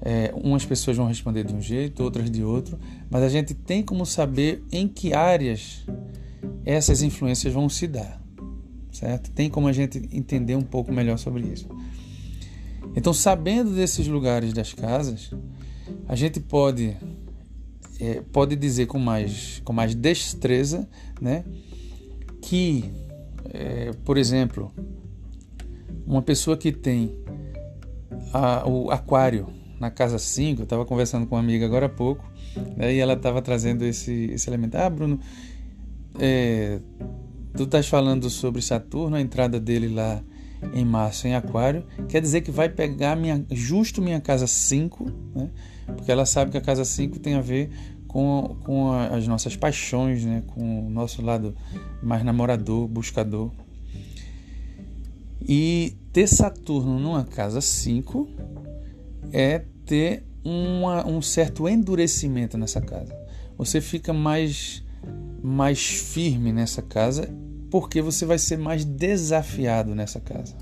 É, 0.00 0.32
umas 0.34 0.64
pessoas 0.64 0.96
vão 0.96 1.06
responder 1.06 1.44
de 1.44 1.54
um 1.54 1.60
jeito, 1.60 2.04
outras 2.04 2.30
de 2.30 2.44
outro, 2.44 2.78
mas 3.10 3.22
a 3.22 3.28
gente 3.28 3.52
tem 3.52 3.82
como 3.82 4.06
saber 4.06 4.62
em 4.70 4.86
que 4.86 5.12
áreas 5.12 5.84
essas 6.64 7.02
influências 7.02 7.52
vão 7.52 7.68
se 7.68 7.86
dar, 7.86 8.22
certo? 8.92 9.30
Tem 9.32 9.50
como 9.50 9.66
a 9.66 9.72
gente 9.72 10.08
entender 10.12 10.54
um 10.54 10.62
pouco 10.62 10.92
melhor 10.92 11.18
sobre 11.18 11.42
isso. 11.42 11.66
Então, 12.94 13.12
sabendo 13.12 13.74
desses 13.74 14.06
lugares 14.06 14.52
das 14.52 14.72
casas, 14.72 15.30
a 16.06 16.14
gente 16.14 16.40
pode 16.40 16.96
é, 18.00 18.22
pode 18.32 18.56
dizer 18.56 18.86
com 18.86 18.98
mais, 18.98 19.60
com 19.64 19.72
mais 19.72 19.94
destreza 19.94 20.88
né, 21.20 21.44
que, 22.40 22.92
é, 23.52 23.92
por 24.04 24.16
exemplo, 24.16 24.72
uma 26.06 26.22
pessoa 26.22 26.56
que 26.56 26.72
tem 26.72 27.12
a, 28.32 28.68
o 28.68 28.90
aquário 28.90 29.48
na 29.80 29.90
casa 29.90 30.18
5, 30.18 30.60
eu 30.60 30.64
estava 30.64 30.84
conversando 30.84 31.26
com 31.26 31.34
uma 31.34 31.40
amiga 31.40 31.64
agora 31.64 31.86
há 31.86 31.88
pouco, 31.88 32.24
né, 32.76 32.94
e 32.94 32.98
ela 32.98 33.14
estava 33.14 33.42
trazendo 33.42 33.84
esse, 33.84 34.30
esse 34.32 34.48
elemento. 34.48 34.76
Ah, 34.76 34.90
Bruno, 34.90 35.20
é, 36.18 36.80
tu 37.56 37.64
estás 37.64 37.88
falando 37.88 38.28
sobre 38.30 38.62
Saturno, 38.62 39.16
a 39.16 39.20
entrada 39.20 39.60
dele 39.60 39.88
lá 39.88 40.22
em 40.74 40.84
março 40.84 41.28
em 41.28 41.34
aquário, 41.34 41.84
quer 42.08 42.20
dizer 42.20 42.40
que 42.40 42.50
vai 42.50 42.68
pegar 42.68 43.16
minha, 43.16 43.44
justo 43.50 44.02
minha 44.02 44.20
casa 44.20 44.46
5, 44.46 45.04
né? 45.34 45.50
Porque 45.96 46.10
ela 46.10 46.26
sabe 46.26 46.50
que 46.50 46.56
a 46.56 46.60
casa 46.60 46.84
5 46.84 47.18
tem 47.18 47.34
a 47.34 47.40
ver 47.40 47.70
com, 48.06 48.56
com 48.64 48.92
as 48.92 49.26
nossas 49.26 49.56
paixões, 49.56 50.24
né? 50.24 50.42
com 50.48 50.86
o 50.86 50.90
nosso 50.90 51.22
lado 51.22 51.54
mais 52.02 52.24
namorador, 52.24 52.88
buscador. 52.88 53.50
E 55.40 55.96
ter 56.12 56.26
Saturno 56.26 56.98
numa 56.98 57.24
casa 57.24 57.60
5 57.60 58.28
é 59.32 59.64
ter 59.84 60.24
uma, 60.44 61.06
um 61.06 61.20
certo 61.22 61.68
endurecimento 61.68 62.56
nessa 62.58 62.80
casa. 62.80 63.16
Você 63.56 63.80
fica 63.80 64.12
mais, 64.12 64.84
mais 65.42 65.84
firme 65.84 66.52
nessa 66.52 66.82
casa 66.82 67.28
porque 67.70 68.00
você 68.00 68.24
vai 68.24 68.38
ser 68.38 68.56
mais 68.58 68.84
desafiado 68.84 69.94
nessa 69.94 70.20
casa. 70.20 70.56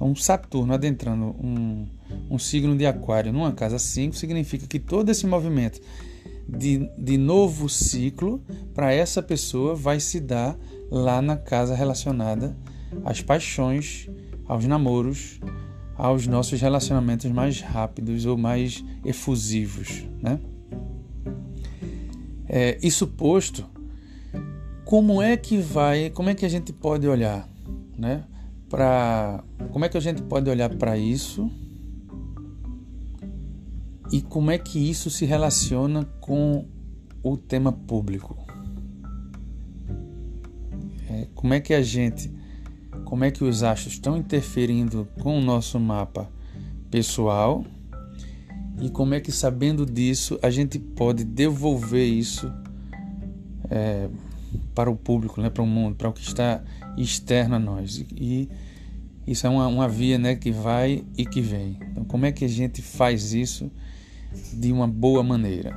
Um 0.00 0.14
Saturno 0.14 0.74
adentrando 0.74 1.24
um, 1.24 1.86
um 2.30 2.38
signo 2.38 2.76
de 2.76 2.86
Aquário 2.86 3.32
numa 3.32 3.52
casa 3.52 3.78
5 3.78 4.16
significa 4.16 4.66
que 4.66 4.78
todo 4.78 5.10
esse 5.10 5.26
movimento 5.26 5.80
de, 6.48 6.90
de 6.98 7.16
novo 7.16 7.68
ciclo 7.68 8.42
para 8.74 8.92
essa 8.92 9.22
pessoa 9.22 9.74
vai 9.74 10.00
se 10.00 10.20
dar 10.20 10.56
lá 10.90 11.22
na 11.22 11.36
casa 11.36 11.74
relacionada 11.74 12.56
às 13.04 13.20
paixões, 13.20 14.08
aos 14.46 14.64
namoros, 14.66 15.40
aos 15.96 16.26
nossos 16.26 16.60
relacionamentos 16.60 17.30
mais 17.30 17.60
rápidos 17.60 18.26
ou 18.26 18.36
mais 18.36 18.84
efusivos, 19.04 20.04
né? 20.20 20.38
É, 22.46 22.78
isso 22.82 23.06
posto, 23.06 23.64
como 24.84 25.20
é 25.22 25.36
que 25.36 25.58
vai, 25.58 26.10
como 26.10 26.28
é 26.28 26.34
que 26.34 26.44
a 26.44 26.48
gente 26.48 26.72
pode 26.72 27.08
olhar, 27.08 27.48
né? 27.96 28.24
Para 28.68 29.42
como 29.72 29.84
é 29.84 29.88
que 29.88 29.96
a 29.96 30.00
gente 30.00 30.22
pode 30.22 30.48
olhar 30.50 30.68
para 30.74 30.96
isso 30.98 31.50
e 34.12 34.20
como 34.20 34.50
é 34.50 34.58
que 34.58 34.78
isso 34.78 35.10
se 35.10 35.24
relaciona 35.24 36.04
com 36.20 36.66
o 37.22 37.36
tema 37.36 37.72
público? 37.72 38.36
É, 41.10 41.26
como 41.34 41.54
é 41.54 41.60
que 41.60 41.72
a 41.72 41.82
gente, 41.82 42.30
como 43.04 43.24
é 43.24 43.30
que 43.30 43.44
os 43.44 43.62
astros 43.62 43.94
estão 43.94 44.16
interferindo 44.16 45.08
com 45.20 45.38
o 45.38 45.42
nosso 45.42 45.78
mapa 45.80 46.30
pessoal 46.90 47.64
e 48.80 48.90
como 48.90 49.14
é 49.14 49.20
que 49.20 49.32
sabendo 49.32 49.86
disso 49.86 50.38
a 50.42 50.50
gente 50.50 50.78
pode 50.78 51.24
devolver 51.24 52.06
isso 52.06 52.52
é, 53.70 54.08
para 54.74 54.90
o 54.90 54.96
público, 54.96 55.40
né, 55.40 55.50
para 55.50 55.62
o 55.62 55.66
mundo, 55.66 55.96
para 55.96 56.08
o 56.08 56.12
que 56.12 56.22
está 56.22 56.62
externo 56.96 57.56
a 57.56 57.58
nós. 57.58 58.04
E, 58.14 58.48
isso 59.26 59.46
é 59.46 59.50
uma, 59.50 59.66
uma 59.66 59.88
via 59.88 60.18
né, 60.18 60.34
que 60.34 60.50
vai 60.50 61.02
e 61.16 61.24
que 61.24 61.40
vem. 61.40 61.78
Então, 61.90 62.04
como 62.04 62.26
é 62.26 62.32
que 62.32 62.44
a 62.44 62.48
gente 62.48 62.82
faz 62.82 63.32
isso 63.32 63.70
de 64.52 64.72
uma 64.72 64.86
boa 64.86 65.22
maneira? 65.22 65.74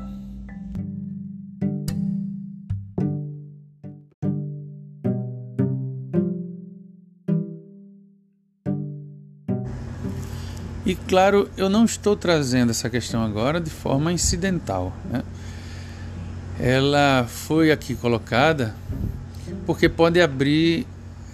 E 10.87 10.95
claro, 10.95 11.49
eu 11.57 11.69
não 11.69 11.83
estou 11.83 12.15
trazendo 12.15 12.69
essa 12.69 12.89
questão 12.89 13.21
agora 13.21 13.59
de 13.59 13.69
forma 13.69 14.09
incidental. 14.13 14.95
Né? 15.11 15.21
Ela 16.57 17.25
foi 17.27 17.73
aqui 17.73 17.93
colocada 17.93 18.73
porque 19.65 19.89
pode 19.89 20.21
abrir 20.21 20.87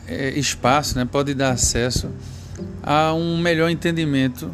é, 0.07 0.31
espaço, 0.31 0.97
né? 0.97 1.05
pode 1.05 1.35
dar 1.35 1.51
acesso 1.51 2.09
a 2.81 3.13
um 3.13 3.37
melhor 3.37 3.69
entendimento 3.69 4.51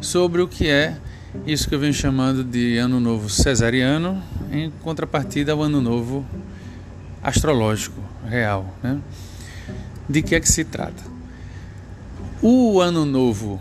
sobre 0.00 0.40
o 0.40 0.48
que 0.48 0.66
é 0.66 0.96
isso 1.46 1.68
que 1.68 1.74
eu 1.74 1.78
venho 1.78 1.94
chamando 1.94 2.42
de 2.42 2.76
Ano 2.76 2.98
Novo 2.98 3.30
Cesariano, 3.30 4.22
em 4.50 4.70
contrapartida 4.82 5.52
ao 5.52 5.62
Ano 5.62 5.80
Novo 5.80 6.26
Astrológico 7.22 8.02
Real. 8.26 8.74
Né? 8.82 8.98
De 10.08 10.22
que 10.22 10.34
é 10.34 10.40
que 10.40 10.48
se 10.48 10.64
trata? 10.64 11.02
O 12.42 12.80
Ano 12.80 13.04
Novo 13.04 13.60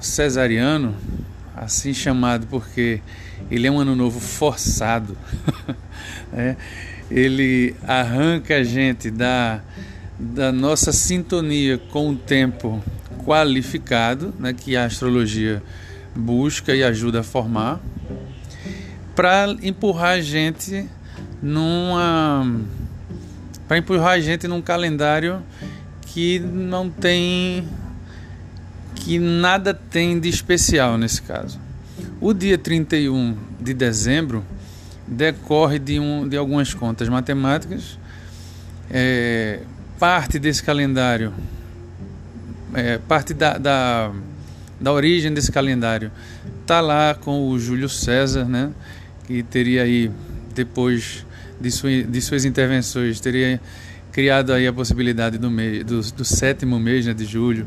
Cesariano, 0.00 0.94
assim 1.56 1.92
chamado 1.92 2.46
porque 2.46 3.00
ele 3.50 3.66
é 3.66 3.70
um 3.70 3.80
Ano 3.80 3.96
Novo 3.96 4.20
forçado, 4.20 5.16
né? 6.32 6.56
ele 7.10 7.74
arranca 7.86 8.56
a 8.56 8.62
gente 8.62 9.10
da, 9.10 9.60
da 10.18 10.52
nossa 10.52 10.92
sintonia 10.92 11.76
com 11.76 12.10
o 12.10 12.16
tempo 12.16 12.82
qualificado, 13.24 14.32
né? 14.38 14.52
que 14.52 14.76
a 14.76 14.84
astrologia 14.84 15.60
busca 16.14 16.74
e 16.74 16.82
ajuda 16.82 17.20
a 17.20 17.22
formar 17.22 17.80
para 19.14 19.54
empurrar 19.62 20.12
a 20.12 20.20
gente 20.20 20.88
numa 21.42 22.60
para 23.66 23.78
empurrar 23.78 24.12
a 24.12 24.20
gente 24.20 24.46
num 24.46 24.60
calendário 24.60 25.42
que 26.02 26.38
não 26.38 26.90
tem 26.90 27.66
que 28.94 29.18
nada 29.18 29.74
tem 29.74 30.18
de 30.18 30.28
especial 30.28 30.96
nesse 30.96 31.20
caso. 31.22 31.60
O 32.20 32.32
dia 32.32 32.56
31 32.56 33.36
de 33.60 33.74
dezembro 33.74 34.44
decorre 35.06 35.78
de, 35.78 35.98
um, 35.98 36.26
de 36.26 36.36
algumas 36.36 36.72
contas 36.72 37.08
matemáticas. 37.08 37.98
É, 38.90 39.60
parte 39.98 40.38
desse 40.38 40.62
calendário, 40.62 41.32
é, 42.74 42.98
parte 42.98 43.34
da, 43.34 43.58
da 43.58 44.12
da 44.84 44.92
origem 44.92 45.32
desse 45.32 45.50
calendário 45.50 46.12
está 46.60 46.80
lá 46.80 47.14
com 47.14 47.48
o 47.48 47.58
Júlio 47.58 47.88
César, 47.88 48.44
né? 48.44 48.70
que 49.26 49.42
teria 49.42 49.82
aí, 49.82 50.10
depois 50.54 51.24
de, 51.58 51.70
sua, 51.70 51.90
de 52.02 52.20
suas 52.20 52.44
intervenções, 52.44 53.18
teria 53.18 53.58
criado 54.12 54.52
aí 54.52 54.66
a 54.66 54.72
possibilidade 54.72 55.38
do, 55.38 55.50
mês, 55.50 55.84
do, 55.84 56.00
do 56.12 56.24
sétimo 56.24 56.78
mês 56.78 57.06
né, 57.06 57.14
de 57.14 57.24
julho. 57.24 57.66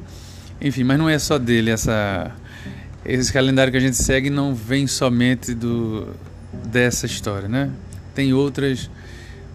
Enfim, 0.61 0.83
mas 0.83 0.97
não 0.99 1.09
é 1.09 1.17
só 1.17 1.37
dele 1.37 1.71
essa 1.71 2.31
esse 3.03 3.31
calendário 3.31 3.71
que 3.71 3.77
a 3.77 3.81
gente 3.81 3.95
segue 3.95 4.29
não 4.29 4.53
vem 4.53 4.85
somente 4.85 5.53
do 5.53 6.07
dessa 6.65 7.05
história, 7.05 7.47
né? 7.47 7.69
Tem 8.13 8.33
outras 8.33 8.89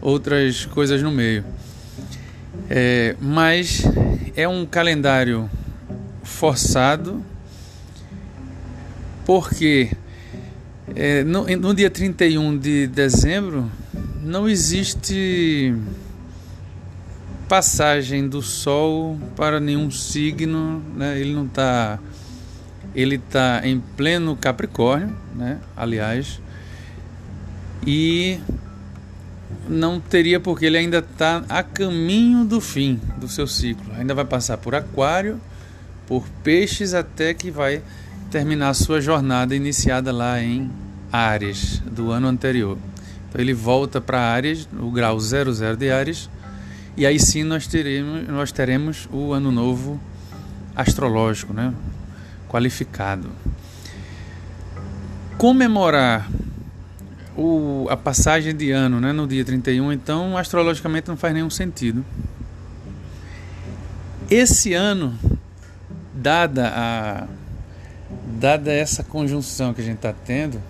outras 0.00 0.64
coisas 0.66 1.02
no 1.02 1.12
meio. 1.12 1.44
É, 2.68 3.14
mas 3.20 3.82
é 4.36 4.48
um 4.48 4.64
calendário 4.64 5.50
forçado 6.22 7.22
porque 9.24 9.90
é, 10.94 11.22
no, 11.24 11.44
no 11.56 11.74
dia 11.74 11.90
31 11.90 12.58
de 12.58 12.86
dezembro 12.86 13.70
não 14.22 14.48
existe 14.48 15.74
passagem 17.48 18.28
do 18.28 18.40
Sol 18.40 19.18
para 19.36 19.60
nenhum 19.60 19.90
signo, 19.90 20.82
né? 20.96 21.20
ele 21.20 21.34
não 21.34 21.44
está. 21.44 21.98
Ele 22.94 23.16
está 23.16 23.60
em 23.64 23.78
pleno 23.78 24.36
Capricórnio, 24.36 25.14
né? 25.34 25.58
aliás, 25.76 26.40
e 27.86 28.38
não 29.68 29.98
teria 29.98 30.38
porque 30.38 30.66
ele 30.66 30.76
ainda 30.76 30.98
está 30.98 31.44
a 31.48 31.62
caminho 31.62 32.44
do 32.44 32.60
fim 32.60 33.00
do 33.18 33.28
seu 33.28 33.46
ciclo. 33.46 33.92
Ainda 33.94 34.14
vai 34.14 34.24
passar 34.24 34.58
por 34.58 34.74
Aquário, 34.74 35.40
por 36.06 36.26
Peixes, 36.42 36.92
até 36.92 37.32
que 37.32 37.50
vai 37.50 37.82
terminar 38.32 38.70
a 38.70 38.74
sua 38.74 38.98
jornada 38.98 39.54
iniciada 39.54 40.10
lá 40.10 40.40
em 40.40 40.70
Ares 41.12 41.80
do 41.80 42.10
ano 42.10 42.28
anterior. 42.28 42.78
Então 43.28 43.38
ele 43.38 43.52
volta 43.52 44.00
para 44.00 44.18
Ares, 44.18 44.66
o 44.72 44.90
grau 44.90 45.20
00 45.20 45.76
de 45.76 45.90
Ares, 45.90 46.30
e 46.96 47.04
aí 47.04 47.20
sim 47.20 47.44
nós 47.44 47.66
teremos, 47.66 48.26
nós 48.26 48.50
teremos 48.50 49.06
o 49.12 49.34
ano 49.34 49.52
novo 49.52 50.00
astrológico, 50.74 51.52
né? 51.52 51.74
qualificado. 52.48 53.28
Comemorar 55.36 56.26
o, 57.36 57.86
a 57.90 57.96
passagem 57.98 58.56
de 58.56 58.70
ano 58.70 58.98
né, 58.98 59.12
no 59.12 59.26
dia 59.26 59.44
31, 59.44 59.92
então 59.92 60.38
astrologicamente 60.38 61.06
não 61.06 61.18
faz 61.18 61.34
nenhum 61.34 61.50
sentido. 61.50 62.02
Esse 64.30 64.72
ano, 64.72 65.18
dada 66.14 66.72
a 66.74 67.41
dada 68.42 68.72
essa 68.72 69.04
conjunção 69.04 69.72
que 69.72 69.80
a 69.80 69.84
gente 69.84 69.98
está 69.98 70.12
tendo, 70.12 70.60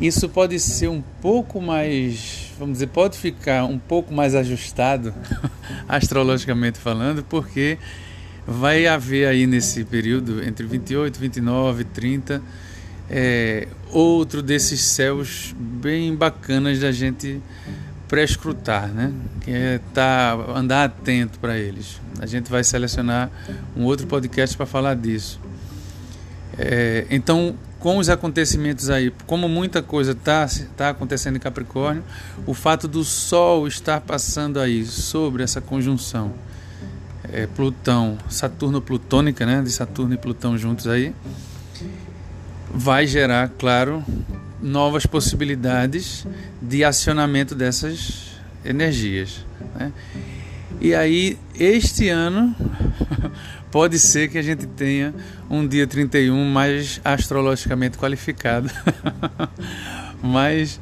isso 0.00 0.28
pode 0.28 0.58
ser 0.58 0.88
um 0.88 1.00
pouco 1.22 1.60
mais, 1.60 2.50
vamos 2.58 2.74
dizer, 2.74 2.88
pode 2.88 3.16
ficar 3.16 3.64
um 3.64 3.78
pouco 3.78 4.12
mais 4.12 4.34
ajustado, 4.34 5.14
astrologicamente 5.88 6.76
falando, 6.76 7.22
porque 7.22 7.78
vai 8.44 8.88
haver 8.88 9.28
aí 9.28 9.46
nesse 9.46 9.84
período, 9.84 10.42
entre 10.42 10.66
28, 10.66 11.20
29 11.20 11.82
e 11.82 11.84
30, 11.84 12.42
é, 13.08 13.68
outro 13.92 14.42
desses 14.42 14.80
céus 14.80 15.54
bem 15.56 16.12
bacanas 16.16 16.80
da 16.80 16.90
gente 16.90 17.40
prescrutar, 18.08 18.88
né? 18.88 19.12
Que 19.42 19.50
é 19.52 19.80
tá, 19.94 20.34
andar 20.56 20.84
atento 20.84 21.38
para 21.38 21.56
eles. 21.56 22.00
A 22.18 22.26
gente 22.26 22.50
vai 22.50 22.64
selecionar 22.64 23.30
um 23.76 23.84
outro 23.84 24.08
podcast 24.08 24.56
para 24.56 24.66
falar 24.66 24.96
disso. 24.96 25.38
É, 26.58 27.06
então, 27.10 27.54
com 27.78 27.98
os 27.98 28.08
acontecimentos 28.08 28.90
aí, 28.90 29.12
como 29.26 29.48
muita 29.48 29.80
coisa 29.80 30.12
está 30.12 30.46
tá 30.76 30.90
acontecendo 30.90 31.36
em 31.36 31.38
Capricórnio, 31.38 32.02
o 32.44 32.52
fato 32.52 32.88
do 32.88 33.04
Sol 33.04 33.68
estar 33.68 34.00
passando 34.00 34.58
aí 34.58 34.84
sobre 34.84 35.44
essa 35.44 35.60
conjunção 35.60 36.32
é, 37.32 37.46
Plutão, 37.46 38.18
Saturno 38.28 38.80
plutônica, 38.80 39.46
né, 39.46 39.62
de 39.62 39.70
Saturno 39.70 40.14
e 40.14 40.16
Plutão 40.16 40.58
juntos 40.58 40.88
aí, 40.88 41.14
vai 42.72 43.06
gerar, 43.06 43.48
claro, 43.58 44.04
novas 44.60 45.06
possibilidades 45.06 46.26
de 46.60 46.84
acionamento 46.84 47.54
dessas 47.54 48.32
energias. 48.64 49.44
Né? 49.74 49.92
E 50.80 50.94
aí, 50.94 51.38
este 51.58 52.08
ano, 52.08 52.54
pode 53.70 53.98
ser 53.98 54.28
que 54.28 54.38
a 54.38 54.42
gente 54.42 54.66
tenha 54.66 55.14
um 55.48 55.66
dia 55.66 55.86
31 55.86 56.44
mais 56.44 57.00
astrologicamente 57.04 57.98
qualificado. 57.98 58.70
Mas 60.22 60.80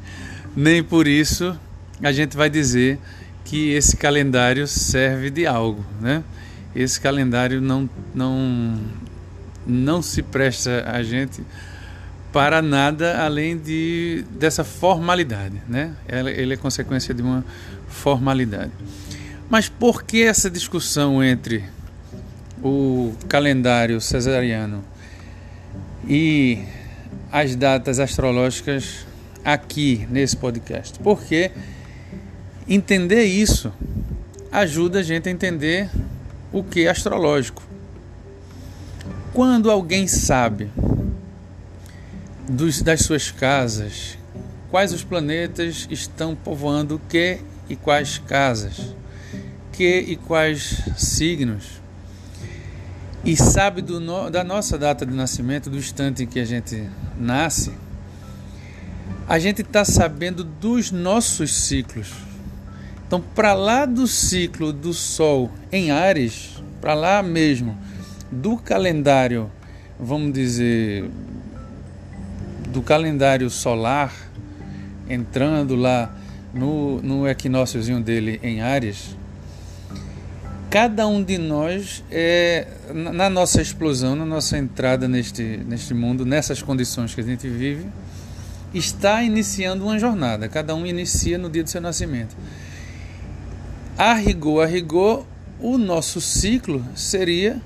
nem 0.55 0.83
por 0.83 1.07
isso 1.07 1.57
a 2.01 2.11
gente 2.11 2.35
vai 2.35 2.49
dizer 2.49 2.99
que 3.45 3.71
esse 3.71 3.95
calendário 3.95 4.67
serve 4.67 5.29
de 5.29 5.45
algo, 5.45 5.85
né? 6.01 6.23
Esse 6.75 6.99
calendário 6.99 7.61
não 7.61 7.89
não 8.13 8.79
não 9.65 10.01
se 10.01 10.21
presta 10.21 10.85
a 10.89 11.01
gente 11.03 11.41
para 12.31 12.61
nada 12.61 13.23
além 13.23 13.57
de 13.57 14.23
dessa 14.31 14.63
formalidade, 14.63 15.61
né? 15.67 15.93
Ele 16.07 16.53
é 16.53 16.57
consequência 16.57 17.13
de 17.13 17.21
uma 17.21 17.43
formalidade. 17.87 18.71
Mas 19.49 19.69
por 19.69 20.03
que 20.03 20.23
essa 20.23 20.49
discussão 20.49 21.23
entre 21.23 21.63
o 22.63 23.13
calendário 23.27 23.99
cesariano 24.01 24.83
e 26.07 26.63
as 27.31 27.55
datas 27.55 27.99
astrológicas 27.99 29.05
aqui 29.43 30.07
nesse 30.09 30.35
podcast, 30.35 30.99
porque 30.99 31.51
entender 32.67 33.23
isso 33.23 33.71
ajuda 34.51 34.99
a 34.99 35.03
gente 35.03 35.29
a 35.29 35.31
entender 35.31 35.89
o 36.51 36.63
que 36.63 36.85
é 36.85 36.89
astrológico. 36.89 37.63
Quando 39.33 39.69
alguém 39.69 40.07
sabe 40.07 40.69
dos, 42.49 42.81
das 42.81 43.01
suas 43.01 43.29
casas, 43.29 44.17
quais 44.71 44.93
os 44.93 45.03
planetas 45.03 45.87
estão 45.91 46.35
povoando 46.35 46.99
que 47.09 47.39
e 47.69 47.75
quais 47.75 48.17
casas, 48.17 48.95
que 49.71 49.99
e 49.99 50.15
quais 50.15 50.81
signos, 50.97 51.81
e 53.27 53.35
sabe 53.35 53.81
no, 53.81 54.29
da 54.29 54.43
nossa 54.43 54.77
data 54.77 55.05
de 55.05 55.13
nascimento, 55.13 55.69
do 55.69 55.77
instante 55.77 56.23
em 56.23 56.27
que 56.27 56.39
a 56.39 56.45
gente 56.45 56.89
nasce, 57.19 57.71
a 59.27 59.37
gente 59.37 59.61
está 59.61 59.85
sabendo 59.85 60.43
dos 60.43 60.89
nossos 60.91 61.53
ciclos. 61.53 62.11
Então, 63.05 63.21
para 63.21 63.53
lá 63.53 63.85
do 63.85 64.07
ciclo 64.07 64.73
do 64.73 64.93
Sol 64.93 65.51
em 65.71 65.91
Ares, 65.91 66.61
para 66.81 66.93
lá 66.93 67.21
mesmo 67.21 67.77
do 68.31 68.57
calendário 68.57 69.51
vamos 69.99 70.31
dizer, 70.33 71.09
do 72.69 72.81
calendário 72.81 73.49
solar, 73.49 74.13
entrando 75.09 75.75
lá 75.75 76.13
no, 76.53 77.01
no 77.01 77.27
equinóciozinho 77.27 78.01
dele 78.01 78.39
em 78.43 78.61
Áries, 78.61 79.16
cada 80.69 81.07
um 81.07 81.23
de 81.23 81.37
nós 81.37 82.03
é 82.11 82.67
na 82.93 83.29
nossa 83.29 83.61
explosão, 83.61 84.15
na 84.15 84.25
nossa 84.25 84.57
entrada 84.57 85.07
neste, 85.07 85.43
neste 85.43 85.93
mundo, 85.93 86.25
nessas 86.25 86.61
condições 86.61 87.15
que 87.15 87.21
a 87.21 87.23
gente 87.23 87.47
vive, 87.47 87.85
está 88.73 89.23
iniciando 89.23 89.85
uma 89.85 89.97
jornada. 89.97 90.47
Cada 90.47 90.75
um 90.75 90.85
inicia 90.85 91.37
no 91.37 91.49
dia 91.49 91.63
do 91.63 91.69
seu 91.69 91.81
nascimento. 91.81 92.35
A 93.97 94.13
rigor, 94.13 94.63
a 94.63 94.67
rigor, 94.67 95.25
o 95.59 95.77
nosso 95.77 96.21
ciclo 96.21 96.85
seria 96.95 97.61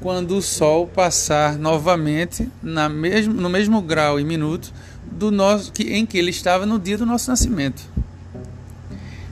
quando 0.00 0.36
o 0.36 0.42
Sol 0.42 0.86
passar 0.86 1.58
novamente 1.58 2.48
na 2.62 2.88
mesmo, 2.88 3.34
no 3.34 3.48
mesmo 3.48 3.80
grau 3.82 4.20
e 4.20 4.24
minuto 4.24 4.72
do 5.10 5.30
nosso, 5.30 5.72
que, 5.72 5.94
em 5.94 6.06
que 6.06 6.18
ele 6.18 6.30
estava 6.30 6.64
no 6.64 6.78
dia 6.78 6.96
do 6.96 7.06
nosso 7.06 7.30
nascimento. 7.30 7.82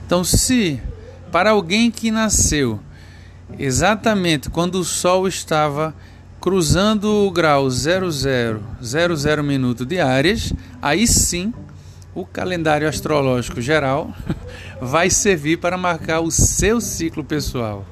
Então, 0.05 0.23
se 0.23 0.81
para 1.31 1.51
alguém 1.51 1.89
que 1.89 2.11
nasceu 2.11 2.79
exatamente 3.57 4.49
quando 4.49 4.75
o 4.75 4.83
Sol 4.83 5.27
estava 5.27 5.93
cruzando 6.39 7.25
o 7.25 7.31
grau 7.31 7.67
0000 7.69 9.43
minuto 9.43 9.85
de 9.85 9.99
Áries, 9.99 10.53
aí 10.81 11.07
sim 11.07 11.53
o 12.13 12.25
calendário 12.25 12.87
astrológico 12.87 13.59
geral 13.59 14.13
vai 14.81 15.09
servir 15.09 15.57
para 15.57 15.77
marcar 15.77 16.21
o 16.21 16.31
seu 16.31 16.79
ciclo 16.79 17.23
pessoal, 17.23 17.85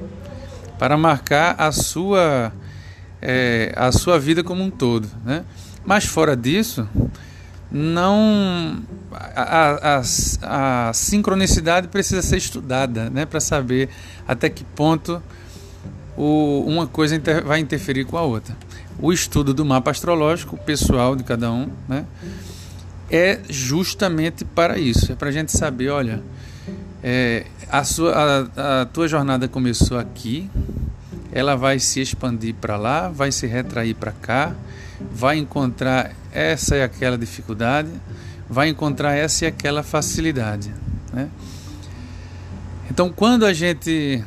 para 0.77 0.95
marcar 0.95 1.55
a 1.57 1.71
sua 1.71 2.53
é, 3.21 3.73
a 3.75 3.91
sua 3.91 4.19
vida 4.19 4.43
como 4.43 4.63
um 4.63 4.69
todo, 4.69 5.09
né? 5.25 5.43
Mas 5.85 6.05
fora 6.05 6.35
disso, 6.35 6.87
não 7.71 8.83
a, 9.11 9.99
a, 9.99 10.89
a 10.89 10.93
sincronicidade 10.93 11.87
precisa 11.87 12.21
ser 12.21 12.37
estudada, 12.37 13.09
né, 13.09 13.25
para 13.25 13.39
saber 13.39 13.89
até 14.27 14.49
que 14.49 14.63
ponto 14.63 15.21
o, 16.17 16.63
uma 16.67 16.87
coisa 16.87 17.15
inter, 17.15 17.43
vai 17.43 17.59
interferir 17.59 18.05
com 18.05 18.17
a 18.17 18.21
outra. 18.21 18.55
O 18.99 19.11
estudo 19.11 19.53
do 19.53 19.65
mapa 19.65 19.91
astrológico 19.91 20.57
pessoal 20.57 21.15
de 21.15 21.23
cada 21.23 21.51
um, 21.51 21.69
né, 21.87 22.05
é 23.09 23.39
justamente 23.49 24.45
para 24.45 24.77
isso, 24.77 25.11
é 25.11 25.15
para 25.15 25.29
a 25.29 25.31
gente 25.31 25.51
saber, 25.51 25.89
olha, 25.89 26.21
é, 27.03 27.45
a, 27.69 27.83
sua, 27.83 28.13
a, 28.55 28.81
a 28.81 28.85
tua 28.85 29.07
jornada 29.07 29.47
começou 29.47 29.97
aqui, 29.97 30.49
ela 31.31 31.55
vai 31.55 31.79
se 31.79 31.99
expandir 31.99 32.55
para 32.55 32.77
lá, 32.77 33.09
vai 33.09 33.31
se 33.31 33.47
retrair 33.47 33.95
para 33.95 34.11
cá, 34.11 34.55
vai 35.11 35.37
encontrar 35.37 36.11
essa 36.31 36.77
e 36.77 36.83
aquela 36.83 37.17
dificuldade, 37.17 37.89
vai 38.49 38.69
encontrar 38.69 39.15
essa 39.15 39.45
e 39.45 39.47
aquela 39.47 39.83
facilidade. 39.83 40.71
Né? 41.11 41.29
Então, 42.89 43.09
quando 43.09 43.45
a 43.45 43.53
gente, 43.53 44.23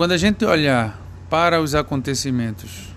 quando 0.00 0.12
a 0.12 0.16
gente 0.16 0.46
olhar 0.46 0.98
para 1.28 1.60
os 1.60 1.74
acontecimentos 1.74 2.88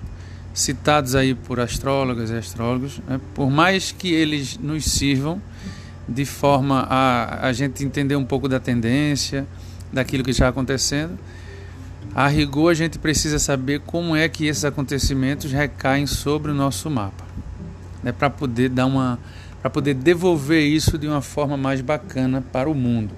citados 0.53 1.15
aí 1.15 1.35
por 1.35 1.59
astrólogas 1.59 2.29
e 2.29 2.37
astrólogos, 2.37 3.01
né, 3.05 3.19
por 3.33 3.51
mais 3.51 3.91
que 3.91 4.13
eles 4.13 4.57
nos 4.57 4.85
sirvam 4.85 5.41
de 6.07 6.23
forma 6.23 6.87
a 6.89 7.49
a 7.49 7.51
gente 7.51 7.83
entender 7.83 8.15
um 8.15 8.23
pouco 8.23 8.47
da 8.47 8.57
tendência, 8.57 9.45
daquilo 9.91 10.23
que 10.23 10.31
está 10.31 10.47
acontecendo, 10.47 11.19
a 12.15 12.29
rigor, 12.29 12.71
a 12.71 12.73
gente 12.73 12.97
precisa 12.97 13.37
saber 13.37 13.81
como 13.81 14.15
é 14.15 14.29
que 14.29 14.45
esses 14.45 14.63
acontecimentos 14.63 15.51
recaem 15.51 16.07
sobre 16.07 16.51
o 16.51 16.55
nosso 16.55 16.89
mapa, 16.89 17.25
né, 18.01 18.13
para 18.13 18.29
poder 18.29 18.69
dar 18.69 18.85
uma, 18.85 19.19
para 19.59 19.69
poder 19.69 19.93
devolver 19.93 20.63
isso 20.63 20.97
de 20.97 21.05
uma 21.05 21.21
forma 21.21 21.57
mais 21.57 21.81
bacana 21.81 22.41
para 22.41 22.69
o 22.69 22.73
mundo. 22.73 23.13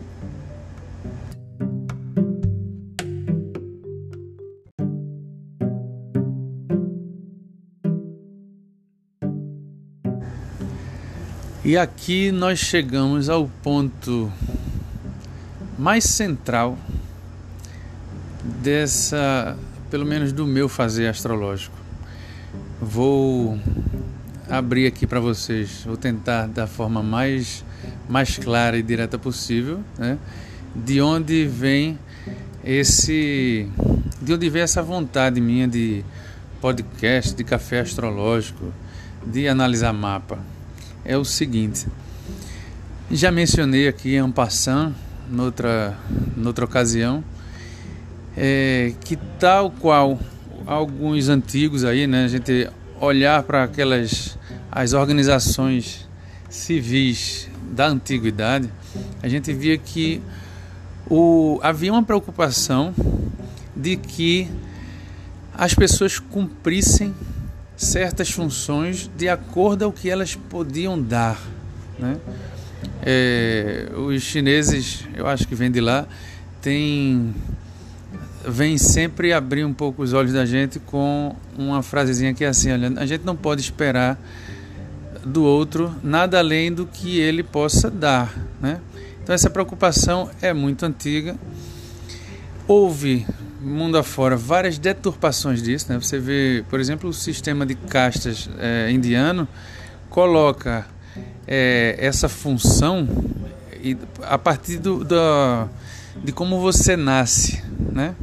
E 11.65 11.75
aqui 11.79 12.31
nós 12.31 12.59
chegamos 12.59 13.27
ao 13.27 13.49
ponto 13.63 14.31
mais 15.79 16.03
central 16.03 16.77
dessa, 18.61 19.57
pelo 19.89 20.05
menos 20.05 20.31
do 20.31 20.45
meu 20.45 20.69
fazer 20.69 21.07
astrológico. 21.07 21.75
Vou 22.79 23.59
abrir 24.47 24.85
aqui 24.85 25.07
para 25.07 25.19
vocês, 25.19 25.81
vou 25.83 25.97
tentar 25.97 26.45
da 26.45 26.67
forma 26.67 27.01
mais, 27.01 27.65
mais 28.07 28.37
clara 28.37 28.77
e 28.77 28.83
direta 28.83 29.17
possível, 29.17 29.79
né? 29.97 30.19
de 30.75 31.01
onde 31.01 31.47
vem 31.47 31.97
esse, 32.63 33.67
de 34.21 34.33
onde 34.35 34.51
vem 34.51 34.61
essa 34.61 34.83
vontade 34.83 35.41
minha 35.41 35.67
de 35.67 36.05
podcast, 36.61 37.33
de 37.33 37.43
café 37.43 37.79
astrológico, 37.79 38.71
de 39.25 39.47
analisar 39.47 39.93
mapa. 39.93 40.37
É 41.07 41.15
o 41.15 41.23
seguinte, 41.23 41.85
já 43.11 43.31
mencionei 43.31 43.87
aqui 43.87 44.15
em 44.15 44.31
passant, 44.31 44.91
noutra, 45.29 45.95
noutra 46.35 46.65
ocasião, 46.65 47.23
é, 48.35 48.91
que 49.01 49.15
tal 49.39 49.69
qual 49.69 50.19
alguns 50.65 51.29
antigos 51.29 51.85
aí, 51.85 52.07
né, 52.07 52.25
a 52.25 52.27
gente 52.27 52.67
olhar 52.99 53.43
para 53.43 53.65
aquelas 53.65 54.35
as 54.71 54.93
organizações 54.93 56.09
civis 56.49 57.49
da 57.71 57.87
antiguidade, 57.87 58.67
a 59.21 59.27
gente 59.27 59.53
via 59.53 59.77
que 59.77 60.23
o, 61.07 61.59
havia 61.61 61.93
uma 61.93 62.01
preocupação 62.01 62.95
de 63.75 63.95
que 63.95 64.49
as 65.53 65.75
pessoas 65.75 66.17
cumprissem 66.17 67.13
certas 67.77 68.31
funções 68.31 69.09
de 69.17 69.27
acordo 69.27 69.85
ao 69.85 69.91
que 69.91 70.09
elas 70.09 70.35
podiam 70.35 71.01
dar. 71.01 71.39
Né? 71.99 72.17
É, 73.01 73.89
os 73.95 74.21
chineses, 74.21 75.05
eu 75.15 75.27
acho 75.27 75.47
que 75.47 75.55
vem 75.55 75.71
de 75.71 75.81
lá, 75.81 76.07
têm 76.61 77.33
vem 78.47 78.77
sempre 78.77 79.33
abrir 79.33 79.65
um 79.65 79.73
pouco 79.73 80.03
os 80.03 80.13
olhos 80.13 80.31
da 80.31 80.45
gente 80.45 80.79
com 80.79 81.35
uma 81.57 81.81
frasezinha 81.81 82.31
que 82.33 82.43
é 82.43 82.47
assim, 82.47 82.71
olha, 82.71 82.93
a 82.97 83.05
gente 83.05 83.25
não 83.25 83.35
pode 83.35 83.59
esperar 83.59 84.19
do 85.25 85.43
outro 85.43 85.93
nada 86.03 86.37
além 86.37 86.71
do 86.71 86.85
que 86.85 87.19
ele 87.19 87.41
possa 87.41 87.89
dar, 87.89 88.35
né? 88.61 88.79
Então 89.23 89.33
essa 89.33 89.49
preocupação 89.49 90.29
é 90.39 90.53
muito 90.53 90.85
antiga. 90.85 91.35
Houve 92.67 93.25
mundo 93.65 93.97
afora 93.97 94.37
várias 94.37 94.77
deturpações 94.77 95.61
disso, 95.61 95.87
né? 95.89 95.99
Você 95.99 96.19
vê, 96.19 96.63
por 96.69 96.79
exemplo, 96.79 97.09
o 97.09 97.13
sistema 97.13 97.65
de 97.65 97.75
castas 97.75 98.49
é, 98.59 98.91
indiano 98.91 99.47
coloca 100.09 100.85
é, 101.47 101.95
essa 101.97 102.29
função 102.29 103.07
a 104.21 104.37
partir 104.37 104.77
do, 104.77 105.03
do, 105.03 105.69
de 106.23 106.31
como 106.31 106.59
você 106.59 106.95
nasce, 106.95 107.61
né? 107.91 108.15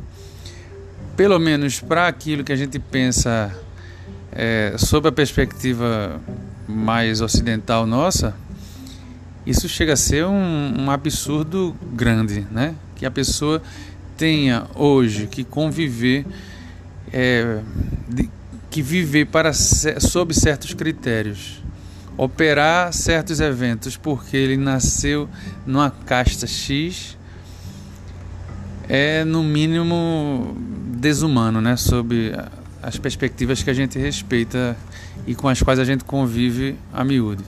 pelo 1.17 1.39
menos 1.39 1.81
para 1.81 2.09
aquilo 2.09 2.43
que 2.43 2.53
a 2.53 2.57
gente 2.57 2.79
pensa 2.79 3.55
é, 4.31 4.75
sob 4.79 5.09
a 5.09 5.13
perspectiva 5.13 6.21
mais 6.67 7.21
ocidental 7.21 7.87
nossa, 7.87 8.35
isso 9.45 9.69
chega 9.69 9.93
a 9.93 9.97
ser 9.97 10.25
um, 10.25 10.83
um 10.83 10.91
absurdo 10.91 11.77
grande, 11.93 12.47
né? 12.51 12.75
Que 12.97 13.05
a 13.05 13.11
pessoa 13.11 13.61
tenha 14.17 14.67
hoje 14.75 15.27
que 15.27 15.45
conviver, 15.45 16.27
é, 17.13 17.61
de, 18.09 18.31
que 18.71 18.83
viver 18.83 19.27
para 19.27 19.53
sob 19.53 20.35
certos 20.35 20.75
critérios, 20.75 21.63
operar 22.17 22.93
certos 22.93 23.41
eventos 23.41 23.97
porque 23.97 24.37
ele 24.37 24.57
nasceu 24.57 25.29
numa 25.67 25.91
casta 25.91 26.47
X 26.47 27.17
é 28.89 29.25
no 29.25 29.43
mínimo 29.43 30.57
desumano, 30.99 31.61
né, 31.61 31.77
sob 31.77 32.35
as 32.83 32.99
perspectivas 32.99 33.63
que 33.63 33.71
a 33.71 33.75
gente 33.75 33.99
respeita 33.99 34.77
e 35.27 35.35
com 35.35 35.49
as 35.49 35.63
quais 35.63 35.79
a 35.79 35.85
gente 35.85 36.05
convive 36.05 36.77
a 36.93 37.05
miúde. 37.05 37.45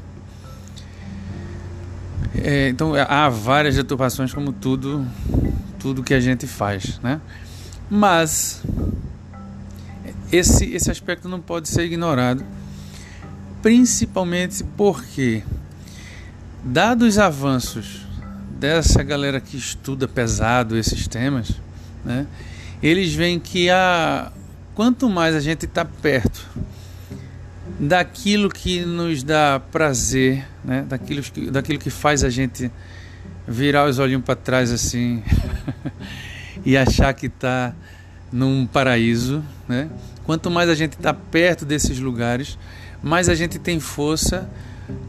É, 2.36 2.68
então 2.68 2.94
há 2.94 3.28
várias 3.28 3.76
deturpações 3.76 4.32
como 4.32 4.52
tudo 4.52 5.06
tudo 5.84 6.02
que 6.02 6.14
a 6.14 6.20
gente 6.20 6.46
faz, 6.46 6.98
né? 7.00 7.20
Mas 7.90 8.62
esse 10.32 10.64
esse 10.72 10.90
aspecto 10.90 11.28
não 11.28 11.42
pode 11.42 11.68
ser 11.68 11.84
ignorado, 11.84 12.42
principalmente 13.60 14.64
porque 14.78 15.42
dados 16.64 17.06
os 17.06 17.18
avanços 17.18 18.00
dessa 18.58 19.02
galera 19.02 19.42
que 19.42 19.58
estuda 19.58 20.08
pesado 20.08 20.74
esses 20.74 21.06
temas, 21.06 21.52
né? 22.02 22.26
eles 22.82 23.12
veem 23.12 23.38
que 23.38 23.68
a, 23.68 24.32
quanto 24.74 25.10
mais 25.10 25.34
a 25.34 25.40
gente 25.40 25.66
está 25.66 25.84
perto 25.84 26.48
daquilo 27.78 28.48
que 28.48 28.86
nos 28.86 29.22
dá 29.22 29.60
prazer, 29.70 30.46
né? 30.64 30.86
daquilo, 30.88 31.22
que, 31.22 31.50
daquilo 31.50 31.78
que 31.78 31.90
faz 31.90 32.24
a 32.24 32.30
gente 32.30 32.72
virar 33.46 33.86
os 33.88 33.98
olhinhos 33.98 34.24
para 34.24 34.36
trás 34.36 34.72
assim 34.72 35.22
e 36.64 36.76
achar 36.76 37.12
que 37.14 37.26
está 37.26 37.74
num 38.32 38.66
paraíso. 38.66 39.42
Né? 39.68 39.88
Quanto 40.24 40.50
mais 40.50 40.68
a 40.68 40.74
gente 40.74 40.94
está 40.94 41.12
perto 41.12 41.64
desses 41.64 41.98
lugares, 41.98 42.58
mais 43.02 43.28
a 43.28 43.34
gente 43.34 43.58
tem 43.58 43.78
força 43.78 44.48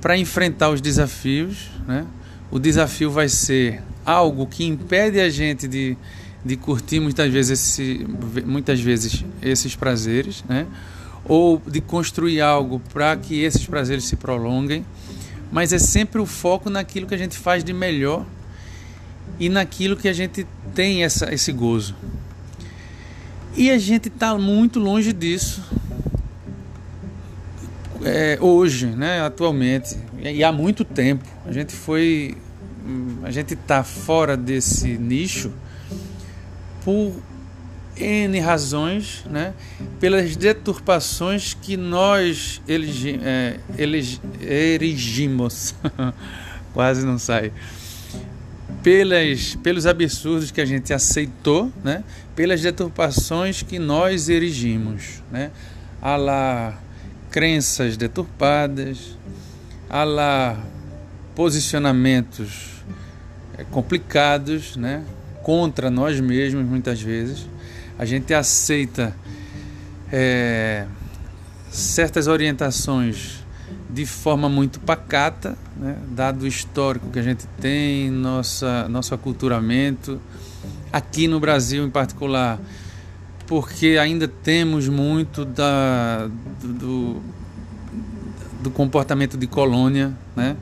para 0.02 0.17
enfrentar 0.17 0.69
os 0.69 0.82
desafios. 0.82 1.69
Né? 1.88 2.06
O 2.52 2.60
desafio 2.60 3.10
vai 3.10 3.30
ser 3.30 3.82
algo 4.06 4.45
que 4.45 4.65
impede 4.65 5.19
a 5.19 5.30
gente 5.30 5.67
de, 5.67 5.98
de 6.43 6.56
curtir 6.56 7.00
muitas 7.00 7.32
vezes, 7.32 7.60
esse, 7.60 8.06
muitas 8.45 8.80
vezes 8.80 9.26
esses 9.41 9.76
prazeres, 9.76 10.43
né? 10.48 10.67
ou 11.24 11.62
de 11.65 11.82
construir 11.82 12.41
algo 12.41 12.80
para 12.93 13.15
que 13.17 13.41
esses 13.41 13.65
prazeres 13.65 14.04
se 14.04 14.15
prolonguem, 14.15 14.86
mas 15.51 15.73
é 15.73 15.79
sempre 15.79 16.19
o 16.19 16.25
foco 16.25 16.69
naquilo 16.69 17.08
que 17.08 17.15
a 17.15 17.17
gente 17.17 17.38
faz 17.38 17.63
de 17.63 17.73
melhor 17.73 18.25
e 19.39 19.49
naquilo 19.49 19.95
que 19.95 20.08
a 20.08 20.13
gente 20.13 20.45
tem 20.73 21.03
essa, 21.03 21.34
esse 21.34 21.51
gozo. 21.51 21.95
E 23.55 23.71
a 23.71 23.77
gente 23.77 24.10
está 24.10 24.38
muito 24.38 24.79
longe 24.79 25.13
disso 25.13 25.63
é, 28.03 28.38
hoje, 28.39 28.86
né, 28.88 29.21
atualmente, 29.21 29.97
e 30.21 30.43
há 30.43 30.51
muito 30.51 30.86
tempo. 30.86 31.25
A 31.45 31.51
gente 31.51 31.73
foi, 31.73 32.38
a 33.23 33.31
gente 33.31 33.53
está 33.55 33.84
fora 33.84 34.38
desse 34.38 34.97
nicho 34.97 35.51
por 36.84 37.13
N 37.97 38.39
razões, 38.39 39.23
né? 39.29 39.53
pelas 39.99 40.36
deturpações 40.36 41.53
que 41.53 41.77
nós 41.77 42.62
elegi, 42.67 43.19
é, 43.23 43.60
elegi, 43.77 44.19
erigimos, 44.41 45.73
quase 46.73 47.05
não 47.05 47.17
sai, 47.17 47.53
pelas, 48.84 49.55
pelos 49.55 49.86
absurdos 49.86 50.51
que 50.51 50.60
a 50.60 50.65
gente 50.65 50.93
aceitou, 50.93 51.71
né? 51.84 52.03
pelas 52.36 52.62
deturpações 52.62 53.63
que 53.63 53.79
nós 53.79 54.27
erigimos, 54.27 55.23
né? 55.31 55.51
a 56.01 56.17
lá 56.17 56.79
crenças 57.31 57.95
deturpadas, 57.95 59.17
a 59.89 60.03
lá 60.03 60.62
posicionamentos 61.34 62.84
é, 63.58 63.63
complicados, 63.63 64.75
né? 64.75 65.03
contra 65.41 65.89
nós 65.89 66.19
mesmos 66.19 66.65
muitas 66.65 67.01
vezes 67.01 67.55
a 67.97 68.05
gente 68.05 68.34
aceita 68.34 69.15
é, 70.12 70.86
certas 71.69 72.27
orientações 72.27 73.43
de 73.89 74.05
forma 74.05 74.49
muito 74.49 74.79
pacata, 74.79 75.58
né? 75.77 75.97
dado 76.10 76.43
o 76.43 76.47
histórico 76.47 77.10
que 77.10 77.19
a 77.19 77.21
gente 77.21 77.47
tem, 77.60 78.12
nossa, 78.12 78.88
nosso 78.89 79.13
aculturamento, 79.13 80.19
aqui 80.91 81.27
no 81.27 81.39
Brasil 81.39 81.86
em 81.86 81.89
particular, 81.89 82.60
porque 83.47 83.97
ainda 83.99 84.27
temos 84.27 84.89
muito 84.89 85.45
da, 85.45 86.29
do, 86.62 87.21
do 88.62 88.71
comportamento 88.71 89.38
de 89.38 89.47
colônia, 89.47 90.13
né? 90.36 90.58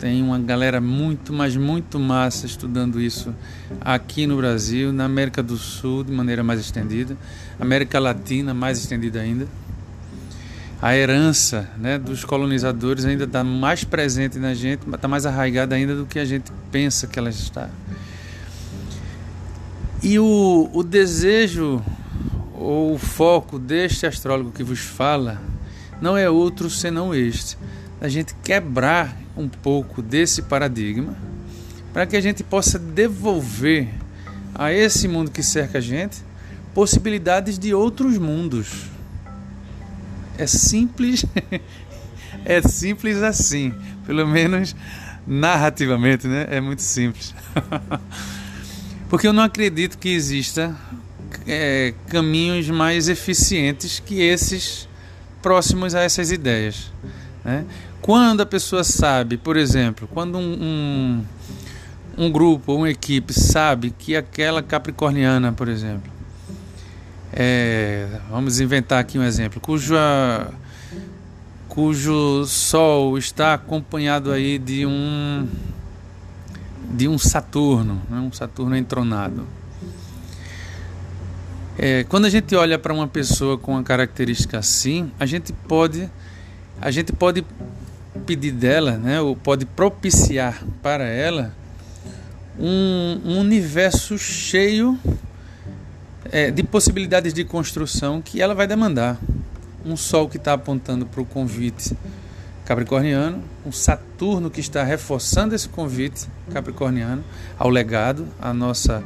Tem 0.00 0.22
uma 0.22 0.38
galera 0.38 0.80
muito, 0.80 1.30
mas 1.30 1.54
muito 1.54 1.98
massa 1.98 2.46
estudando 2.46 2.98
isso 2.98 3.34
aqui 3.78 4.26
no 4.26 4.38
Brasil, 4.38 4.94
na 4.94 5.04
América 5.04 5.42
do 5.42 5.58
Sul 5.58 6.02
de 6.02 6.10
maneira 6.10 6.42
mais 6.42 6.58
estendida, 6.58 7.14
América 7.58 7.98
Latina 7.98 8.54
mais 8.54 8.78
estendida 8.78 9.20
ainda. 9.20 9.46
A 10.80 10.96
herança 10.96 11.68
né, 11.76 11.98
dos 11.98 12.24
colonizadores 12.24 13.04
ainda 13.04 13.24
está 13.24 13.44
mais 13.44 13.84
presente 13.84 14.38
na 14.38 14.54
gente, 14.54 14.88
está 14.88 15.06
mais 15.06 15.26
arraigada 15.26 15.74
ainda 15.74 15.94
do 15.94 16.06
que 16.06 16.18
a 16.18 16.24
gente 16.24 16.50
pensa 16.72 17.06
que 17.06 17.18
ela 17.18 17.28
está. 17.28 17.68
E 20.02 20.18
o, 20.18 20.70
o 20.72 20.82
desejo 20.82 21.84
ou 22.54 22.94
o 22.94 22.98
foco 22.98 23.58
deste 23.58 24.06
astrólogo 24.06 24.50
que 24.50 24.64
vos 24.64 24.80
fala 24.80 25.42
não 26.00 26.16
é 26.16 26.30
outro 26.30 26.70
senão 26.70 27.14
este: 27.14 27.58
a 28.00 28.08
gente 28.08 28.34
quebrar 28.42 29.14
um 29.40 29.48
pouco 29.48 30.02
desse 30.02 30.42
paradigma 30.42 31.16
para 31.92 32.06
que 32.06 32.16
a 32.16 32.20
gente 32.20 32.44
possa 32.44 32.78
devolver 32.78 33.88
a 34.54 34.72
esse 34.72 35.08
mundo 35.08 35.30
que 35.30 35.42
cerca 35.42 35.78
a 35.78 35.80
gente 35.80 36.22
possibilidades 36.74 37.58
de 37.58 37.74
outros 37.74 38.18
mundos. 38.18 38.86
É 40.38 40.46
simples, 40.46 41.24
é 42.44 42.62
simples 42.62 43.22
assim, 43.22 43.74
pelo 44.06 44.26
menos 44.26 44.74
narrativamente, 45.26 46.26
né? 46.26 46.46
É 46.50 46.60
muito 46.60 46.82
simples. 46.82 47.34
Porque 49.08 49.26
eu 49.26 49.32
não 49.32 49.42
acredito 49.42 49.98
que 49.98 50.08
exista 50.08 50.74
é, 51.46 51.92
caminhos 52.08 52.70
mais 52.70 53.08
eficientes 53.08 54.00
que 54.00 54.22
esses 54.22 54.88
próximos 55.42 55.94
a 55.94 56.02
essas 56.02 56.30
ideias. 56.30 56.92
Né? 57.44 57.64
Quando 58.02 58.40
a 58.40 58.46
pessoa 58.46 58.82
sabe, 58.82 59.36
por 59.36 59.56
exemplo, 59.56 60.08
quando 60.12 60.38
um, 60.38 61.22
um, 62.16 62.24
um 62.26 62.32
grupo 62.32 62.74
uma 62.74 62.88
equipe 62.88 63.32
sabe 63.32 63.90
que 63.90 64.16
aquela 64.16 64.62
capricorniana, 64.62 65.52
por 65.52 65.68
exemplo, 65.68 66.10
é, 67.32 68.08
vamos 68.30 68.58
inventar 68.58 68.98
aqui 69.00 69.18
um 69.18 69.22
exemplo, 69.22 69.60
cuja, 69.60 70.50
cujo 71.68 72.44
Sol 72.46 73.18
está 73.18 73.54
acompanhado 73.54 74.32
aí 74.32 74.58
de 74.58 74.86
um 74.86 75.46
de 76.92 77.06
um 77.06 77.16
Saturno, 77.16 78.02
né, 78.10 78.18
um 78.18 78.32
Saturno 78.32 78.76
entronado. 78.76 79.46
É, 81.78 82.04
quando 82.04 82.24
a 82.24 82.28
gente 82.28 82.54
olha 82.56 82.78
para 82.78 82.92
uma 82.92 83.06
pessoa 83.06 83.56
com 83.56 83.72
uma 83.72 83.82
característica 83.82 84.58
assim, 84.58 85.12
a 85.20 85.24
gente 85.24 85.52
pode 85.52 86.10
a 86.80 86.90
gente 86.90 87.12
pode 87.12 87.44
pedir 88.26 88.52
dela, 88.52 88.92
né, 88.96 89.20
ou 89.20 89.36
pode 89.36 89.64
propiciar 89.64 90.62
para 90.82 91.04
ela 91.04 91.54
um, 92.58 93.20
um 93.24 93.38
universo 93.38 94.18
cheio 94.18 94.98
é, 96.30 96.50
de 96.50 96.62
possibilidades 96.62 97.32
de 97.32 97.44
construção 97.44 98.20
que 98.20 98.40
ela 98.40 98.54
vai 98.54 98.66
demandar. 98.66 99.18
Um 99.84 99.96
Sol 99.96 100.28
que 100.28 100.36
está 100.36 100.52
apontando 100.52 101.06
para 101.06 101.20
o 101.20 101.24
convite 101.24 101.96
capricorniano, 102.66 103.42
um 103.64 103.72
Saturno 103.72 104.50
que 104.50 104.60
está 104.60 104.84
reforçando 104.84 105.54
esse 105.54 105.68
convite 105.68 106.28
capricorniano 106.52 107.24
ao 107.58 107.70
legado, 107.70 108.28
a 108.40 108.52
nossa, 108.52 109.02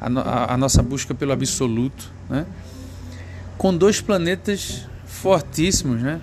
a, 0.00 0.06
a, 0.06 0.54
a 0.54 0.56
nossa 0.56 0.82
busca 0.82 1.12
pelo 1.14 1.32
absoluto, 1.32 2.10
né? 2.30 2.46
com 3.58 3.76
dois 3.76 4.00
planetas 4.00 4.86
fortíssimos, 5.04 6.00
né? 6.00 6.20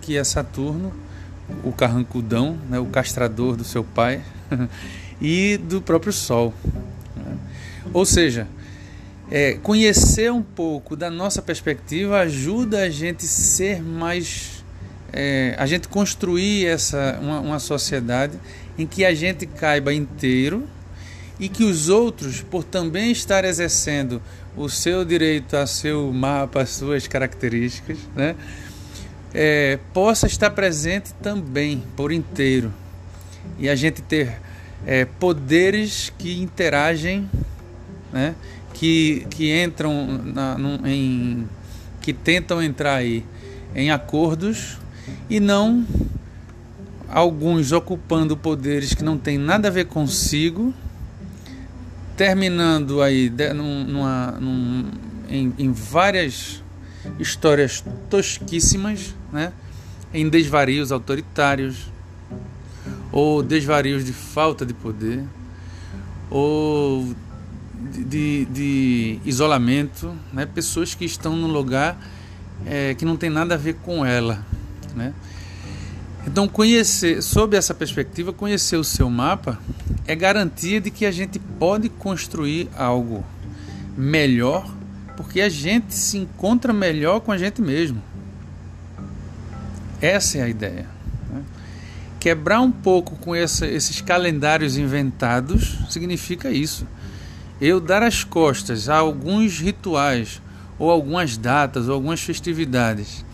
que 0.00 0.16
é 0.16 0.22
Saturno 0.22 0.92
o 1.62 1.72
carrancudão, 1.72 2.58
né, 2.68 2.78
o 2.78 2.86
castrador 2.86 3.56
do 3.56 3.64
seu 3.64 3.84
pai, 3.84 4.22
e 5.20 5.58
do 5.58 5.82
próprio 5.82 6.12
Sol. 6.12 6.54
Né? 7.16 7.36
Ou 7.92 8.04
seja, 8.06 8.46
é, 9.30 9.54
conhecer 9.62 10.32
um 10.32 10.42
pouco 10.42 10.96
da 10.96 11.10
nossa 11.10 11.40
perspectiva 11.40 12.20
ajuda 12.20 12.82
a 12.82 12.90
gente 12.90 13.26
ser 13.26 13.82
mais. 13.82 14.64
É, 15.12 15.56
a 15.58 15.66
gente 15.66 15.88
construir 15.88 16.66
essa, 16.66 17.18
uma, 17.20 17.40
uma 17.40 17.58
sociedade 17.58 18.38
em 18.78 18.86
que 18.86 19.04
a 19.04 19.12
gente 19.12 19.44
caiba 19.44 19.92
inteiro 19.92 20.68
e 21.38 21.48
que 21.48 21.64
os 21.64 21.88
outros, 21.88 22.42
por 22.42 22.62
também 22.62 23.10
estar 23.10 23.44
exercendo 23.44 24.22
o 24.56 24.68
seu 24.68 25.04
direito 25.04 25.56
a 25.56 25.66
seu 25.66 26.12
mapa, 26.12 26.62
as 26.62 26.70
suas 26.70 27.08
características, 27.08 27.98
né? 28.14 28.36
É, 29.34 29.78
possa 29.92 30.26
estar 30.26 30.50
presente 30.50 31.12
também 31.14 31.82
por 31.96 32.12
inteiro. 32.12 32.72
E 33.58 33.68
a 33.68 33.74
gente 33.74 34.02
ter 34.02 34.40
é, 34.86 35.04
poderes 35.04 36.12
que 36.18 36.40
interagem, 36.40 37.28
né, 38.12 38.34
que, 38.74 39.26
que 39.30 39.62
entram 39.62 40.06
na, 40.24 40.58
num, 40.58 40.86
em 40.86 41.48
que 42.00 42.12
tentam 42.12 42.62
entrar 42.62 42.94
aí 42.94 43.24
em 43.74 43.90
acordos 43.90 44.78
e 45.28 45.38
não 45.38 45.86
alguns 47.08 47.72
ocupando 47.72 48.36
poderes 48.36 48.94
que 48.94 49.04
não 49.04 49.18
tem 49.18 49.36
nada 49.36 49.68
a 49.68 49.70
ver 49.70 49.86
consigo, 49.86 50.72
terminando 52.16 53.02
aí 53.02 53.28
de, 53.28 53.52
numa, 53.52 54.32
num, 54.40 54.90
em, 55.28 55.52
em 55.58 55.72
várias 55.72 56.62
histórias 57.18 57.84
tosquíssimas, 58.08 59.14
né? 59.32 59.52
em 60.12 60.28
desvarios 60.28 60.90
autoritários, 60.90 61.90
ou 63.12 63.42
desvarios 63.42 64.04
de 64.04 64.12
falta 64.12 64.64
de 64.64 64.74
poder, 64.74 65.24
ou 66.28 67.14
de, 68.06 68.44
de, 68.46 69.18
isolamento, 69.24 70.14
né? 70.32 70.46
pessoas 70.46 70.94
que 70.94 71.04
estão 71.04 71.36
num 71.36 71.50
lugar 71.50 71.98
é, 72.66 72.94
que 72.94 73.04
não 73.04 73.16
tem 73.16 73.30
nada 73.30 73.54
a 73.54 73.58
ver 73.58 73.74
com 73.82 74.04
ela, 74.04 74.44
né? 74.94 75.14
Então, 76.26 76.46
conhecer, 76.46 77.22
sob 77.22 77.56
essa 77.56 77.72
perspectiva, 77.72 78.32
conhecer 78.32 78.76
o 78.76 78.84
seu 78.84 79.08
mapa 79.08 79.58
é 80.06 80.14
garantia 80.14 80.80
de 80.80 80.90
que 80.90 81.06
a 81.06 81.10
gente 81.10 81.38
pode 81.38 81.88
construir 81.88 82.68
algo 82.76 83.24
melhor, 83.96 84.68
porque 85.16 85.40
a 85.40 85.48
gente 85.48 85.94
se 85.94 86.18
encontra 86.18 86.72
melhor 86.72 87.20
com 87.20 87.32
a 87.32 87.38
gente 87.38 87.60
mesmo. 87.60 88.02
Essa 90.00 90.38
é 90.38 90.42
a 90.42 90.48
ideia. 90.48 90.86
Né? 91.30 91.42
Quebrar 92.18 92.60
um 92.60 92.70
pouco 92.70 93.16
com 93.16 93.34
essa, 93.34 93.66
esses 93.66 94.00
calendários 94.00 94.76
inventados 94.76 95.78
significa 95.90 96.50
isso. 96.50 96.86
Eu 97.60 97.80
dar 97.80 98.02
as 98.02 98.24
costas 98.24 98.88
a 98.88 98.96
alguns 98.96 99.58
rituais, 99.58 100.40
ou 100.78 100.90
algumas 100.90 101.36
datas, 101.36 101.88
ou 101.88 101.94
algumas 101.94 102.20
festividades 102.20 103.24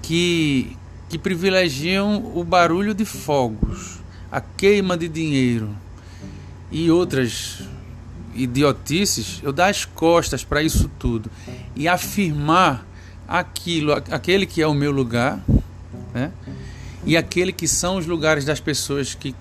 que 0.00 0.76
que 1.14 1.18
privilegiam 1.18 2.32
o 2.34 2.42
barulho 2.42 2.92
de 2.92 3.04
fogos, 3.04 4.00
a 4.32 4.40
queima 4.40 4.96
de 4.96 5.08
dinheiro 5.08 5.70
e 6.68 6.90
outras 6.90 7.60
idiotices, 8.34 9.40
eu 9.42 9.52
dar 9.52 9.68
as 9.68 9.84
costas 9.84 10.44
para 10.44 10.62
isso 10.62 10.90
tudo 10.98 11.30
e 11.74 11.88
afirmar 11.88 12.86
aquilo, 13.26 13.92
aquele 13.92 14.46
que 14.46 14.60
é 14.60 14.66
o 14.66 14.74
meu 14.74 14.90
lugar, 14.90 15.42
né? 16.12 16.30
E 17.06 17.16
aquele 17.16 17.52
que 17.52 17.68
são 17.68 17.96
os 17.96 18.06
lugares 18.06 18.44
das 18.44 18.60
pessoas 18.60 19.14
que, 19.14 19.34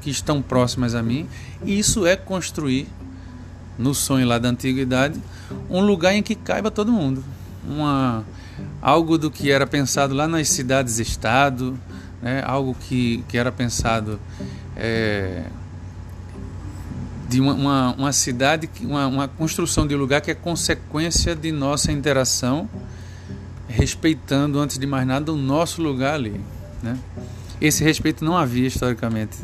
que 0.00 0.10
estão 0.10 0.40
próximas 0.40 0.94
a 0.94 1.02
mim, 1.02 1.28
e 1.64 1.78
isso 1.78 2.06
é 2.06 2.16
construir 2.16 2.86
no 3.76 3.94
sonho 3.94 4.26
lá 4.26 4.38
da 4.38 4.48
antiguidade 4.48 5.20
um 5.70 5.80
lugar 5.80 6.14
em 6.14 6.22
que 6.22 6.34
caiba 6.34 6.70
todo 6.70 6.92
mundo, 6.92 7.24
uma 7.66 8.24
algo 8.82 9.16
do 9.16 9.30
que 9.30 9.50
era 9.50 9.66
pensado 9.66 10.14
lá 10.14 10.26
nas 10.26 10.48
cidades-estado, 10.48 11.78
né? 12.20 12.42
algo 12.44 12.74
que, 12.74 13.24
que 13.28 13.38
era 13.38 13.52
pensado 13.52 14.20
é, 14.76 15.44
de 17.28 17.40
uma, 17.40 17.52
uma, 17.52 17.94
uma 17.94 18.12
cidade, 18.12 18.70
uma, 18.80 19.06
uma, 19.06 19.28
construção 19.28 19.86
de 19.86 19.94
lugar 19.94 20.20
que 20.22 20.30
é 20.30 20.34
consequência 20.34 21.36
de 21.36 21.52
nossa 21.52 21.92
interação, 21.92 22.68
respeitando, 23.68 24.58
antes 24.58 24.78
de 24.78 24.86
mais 24.86 25.06
nada, 25.06 25.30
o 25.30 25.36
nosso 25.36 25.82
lugar 25.82 26.14
ali. 26.14 26.40
Né? 26.82 26.98
Esse 27.60 27.84
respeito 27.84 28.24
não 28.24 28.36
havia 28.36 28.66
historicamente. 28.66 29.36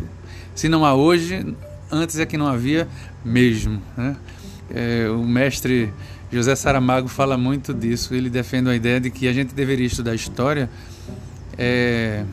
Se 0.55 0.66
não 0.68 0.85
há 0.85 0.95
hoje, 0.95 1.55
antes 1.93 2.18
é 2.18 2.24
que 2.24 2.39
não 2.39 2.47
havia 2.47 2.89
mesmo. 3.22 3.82
Né? 3.97 4.16
É, 4.70 5.09
o 5.11 5.22
mestre 5.22 5.93
José 6.32 6.57
Saramago 6.57 7.07
fala 7.07 7.37
muito 7.37 7.74
disso. 7.74 8.14
Ele 8.14 8.30
defende 8.30 8.70
a 8.70 8.74
ideia 8.74 8.99
de 8.99 9.11
que 9.11 9.28
a 9.28 9.32
gente 9.32 9.55
deveria 9.55 9.87
estudar 9.87 10.14
história 10.14 10.70
é, 11.59 12.24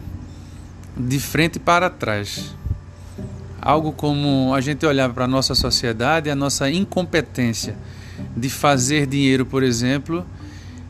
de 0.96 1.20
frente 1.20 1.60
para 1.60 1.90
trás. 1.90 2.56
Algo 3.62 3.92
como 3.92 4.54
a 4.56 4.60
gente 4.60 4.86
olhar 4.86 5.14
para 5.14 5.26
a 5.26 5.28
nossa 5.28 5.54
sociedade, 5.54 6.30
a 6.30 6.36
nossa 6.36 6.70
incompetência 6.70 7.76
de 8.36 8.50
fazer 8.50 9.06
dinheiro, 9.06 9.46
por 9.46 9.62
exemplo, 9.62 10.26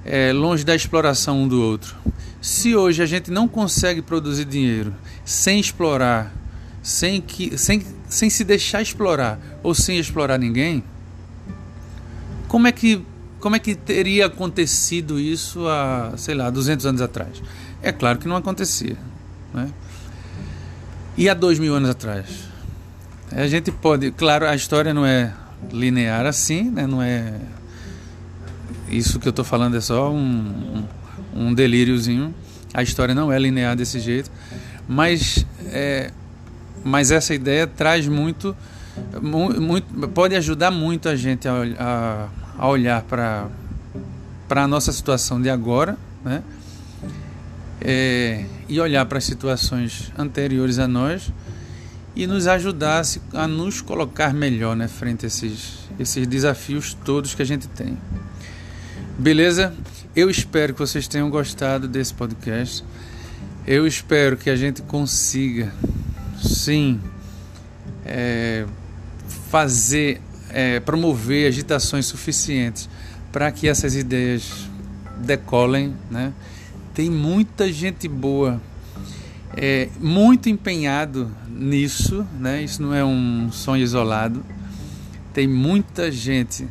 é, 0.05 0.31
longe 0.31 0.63
da 0.63 0.73
exploração 0.73 1.43
um 1.43 1.47
do 1.47 1.61
outro. 1.61 1.95
Se 2.41 2.75
hoje 2.75 3.03
a 3.03 3.05
gente 3.05 3.29
não 3.29 3.47
consegue 3.47 4.01
produzir 4.01 4.45
dinheiro 4.45 4.93
sem 5.25 5.59
explorar, 5.59 6.33
sem, 6.81 7.21
que, 7.21 7.57
sem, 7.57 7.85
sem 8.07 8.29
se 8.29 8.43
deixar 8.43 8.81
explorar 8.81 9.37
ou 9.61 9.75
sem 9.75 9.99
explorar 9.99 10.37
ninguém, 10.37 10.83
como 12.47 12.67
é 12.67 12.71
que 12.71 13.03
como 13.41 13.55
é 13.55 13.59
que 13.59 13.73
teria 13.73 14.27
acontecido 14.27 15.19
isso 15.19 15.67
há, 15.67 16.13
sei 16.15 16.35
lá, 16.35 16.51
200 16.51 16.85
anos 16.85 17.01
atrás? 17.01 17.41
É 17.81 17.91
claro 17.91 18.19
que 18.19 18.27
não 18.27 18.35
acontecia. 18.35 18.95
Né? 19.51 19.67
E 21.17 21.27
há 21.27 21.33
dois 21.33 21.57
mil 21.57 21.73
anos 21.73 21.89
atrás? 21.89 22.50
A 23.31 23.47
gente 23.47 23.71
pode, 23.71 24.11
claro, 24.11 24.45
a 24.47 24.55
história 24.55 24.93
não 24.93 25.05
é 25.05 25.33
linear 25.71 26.25
assim, 26.25 26.69
né? 26.69 26.85
não 26.85 27.01
é. 27.01 27.33
Isso 28.89 29.19
que 29.19 29.27
eu 29.27 29.31
estou 29.31 29.45
falando 29.45 29.77
é 29.77 29.81
só 29.81 30.11
um, 30.11 30.85
um, 31.33 31.47
um 31.47 31.53
delíriozinho. 31.53 32.33
A 32.73 32.83
história 32.83 33.15
não 33.15 33.31
é 33.31 33.39
linear 33.39 33.75
desse 33.75 33.99
jeito, 33.99 34.29
mas, 34.87 35.45
é, 35.67 36.11
mas 36.83 37.11
essa 37.11 37.33
ideia 37.33 37.67
traz 37.67 38.07
muito, 38.07 38.55
muito, 39.21 40.07
pode 40.09 40.35
ajudar 40.35 40.71
muito 40.71 41.07
a 41.07 41.15
gente 41.15 41.47
a, 41.47 41.53
a 41.79 42.41
a 42.61 42.67
olhar 42.67 43.01
para 43.01 43.49
a 44.49 44.67
nossa 44.67 44.91
situação 44.91 45.41
de 45.41 45.49
agora, 45.49 45.97
né? 46.23 46.43
É, 47.83 48.45
e 48.69 48.79
olhar 48.79 49.03
para 49.07 49.17
as 49.17 49.23
situações 49.23 50.13
anteriores 50.15 50.77
a 50.77 50.87
nós 50.87 51.33
e 52.15 52.27
nos 52.27 52.47
ajudar 52.47 53.03
a 53.33 53.47
nos 53.47 53.81
colocar 53.81 54.33
melhor 54.33 54.75
né, 54.75 54.87
frente 54.87 55.25
a 55.25 55.27
esses, 55.27 55.89
esses 55.99 56.27
desafios 56.27 56.93
todos 57.05 57.33
que 57.33 57.41
a 57.41 57.45
gente 57.45 57.67
tem. 57.67 57.97
Beleza? 59.17 59.73
Eu 60.15 60.29
espero 60.29 60.73
que 60.73 60.79
vocês 60.79 61.07
tenham 61.07 61.29
gostado 61.29 61.87
desse 61.87 62.13
podcast. 62.13 62.83
Eu 63.65 63.87
espero 63.87 64.35
que 64.35 64.49
a 64.49 64.55
gente 64.55 64.81
consiga, 64.81 65.71
sim, 66.41 66.99
é, 68.05 68.65
fazer 69.49 70.19
é, 70.49 70.79
promover 70.79 71.47
agitações 71.47 72.05
suficientes 72.05 72.89
para 73.31 73.51
que 73.51 73.67
essas 73.67 73.95
ideias 73.95 74.67
decolem. 75.17 75.95
Né? 76.09 76.33
Tem 76.93 77.09
muita 77.09 77.71
gente 77.71 78.07
boa, 78.07 78.61
é, 79.55 79.87
muito 79.99 80.49
empenhado 80.49 81.31
nisso, 81.53 82.25
né? 82.39 82.63
isso 82.63 82.81
não 82.81 82.93
é 82.93 83.03
um 83.03 83.51
sonho 83.51 83.83
isolado. 83.83 84.43
Tem 85.33 85.47
muita 85.47 86.11
gente 86.11 86.67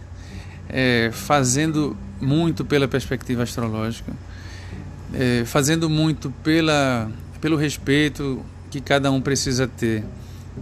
é, 0.68 1.10
fazendo 1.12 1.96
muito 2.20 2.64
pela 2.64 2.86
perspectiva 2.86 3.42
astrológica, 3.42 4.12
é, 5.14 5.44
fazendo 5.44 5.88
muito 5.88 6.30
pela, 6.42 7.10
pelo 7.40 7.56
respeito 7.56 8.44
que 8.70 8.80
cada 8.80 9.10
um 9.10 9.20
precisa 9.20 9.66
ter 9.66 10.04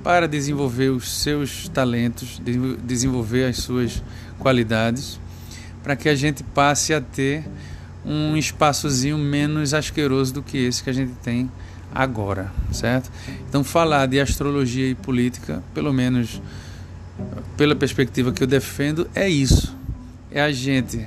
para 0.02 0.28
desenvolver 0.28 0.90
os 0.90 1.10
seus 1.10 1.68
talentos, 1.68 2.40
desenvolver 2.84 3.46
as 3.46 3.58
suas 3.58 4.02
qualidades, 4.38 5.18
para 5.82 5.96
que 5.96 6.08
a 6.08 6.14
gente 6.14 6.42
passe 6.42 6.94
a 6.94 7.00
ter 7.00 7.44
um 8.04 8.36
espaçozinho 8.36 9.18
menos 9.18 9.74
asqueroso 9.74 10.34
do 10.34 10.42
que 10.42 10.56
esse 10.58 10.82
que 10.82 10.90
a 10.90 10.92
gente 10.92 11.12
tem 11.22 11.50
agora, 11.94 12.52
certo? 12.72 13.10
Então, 13.48 13.64
falar 13.64 14.06
de 14.06 14.20
astrologia 14.20 14.88
e 14.88 14.94
política, 14.94 15.62
pelo 15.74 15.92
menos 15.92 16.40
pela 17.56 17.74
perspectiva 17.74 18.32
que 18.32 18.42
eu 18.42 18.46
defendo, 18.46 19.08
é 19.14 19.28
isso. 19.28 19.76
É 20.30 20.40
a 20.40 20.52
gente 20.52 21.06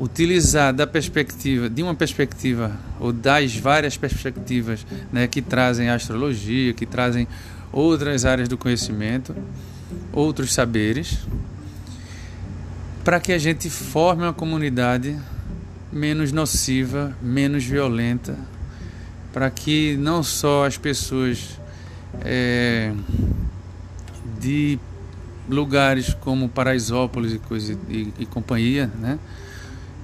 utilizar 0.00 0.72
da 0.72 0.86
perspectiva, 0.86 1.68
de 1.68 1.82
uma 1.82 1.94
perspectiva 1.94 2.72
ou 3.00 3.12
das 3.12 3.56
várias 3.56 3.96
perspectivas, 3.96 4.86
né, 5.12 5.26
que 5.26 5.40
trazem 5.40 5.88
a 5.88 5.94
astrologia, 5.94 6.72
que 6.72 6.84
trazem 6.84 7.26
outras 7.72 8.24
áreas 8.24 8.48
do 8.48 8.58
conhecimento, 8.58 9.34
outros 10.12 10.52
saberes, 10.52 11.18
para 13.02 13.18
que 13.18 13.32
a 13.32 13.38
gente 13.38 13.70
forme 13.70 14.24
uma 14.24 14.32
comunidade 14.32 15.18
menos 15.90 16.32
nociva, 16.32 17.16
menos 17.22 17.64
violenta, 17.64 18.36
para 19.32 19.50
que 19.50 19.96
não 19.96 20.22
só 20.22 20.66
as 20.66 20.76
pessoas 20.76 21.58
é, 22.22 22.92
de 24.40 24.78
lugares 25.48 26.14
como 26.14 26.48
Paraisópolis 26.48 27.32
e, 27.32 27.38
coisa, 27.38 27.78
e, 27.88 28.12
e 28.18 28.26
companhia, 28.26 28.90
né? 28.98 29.18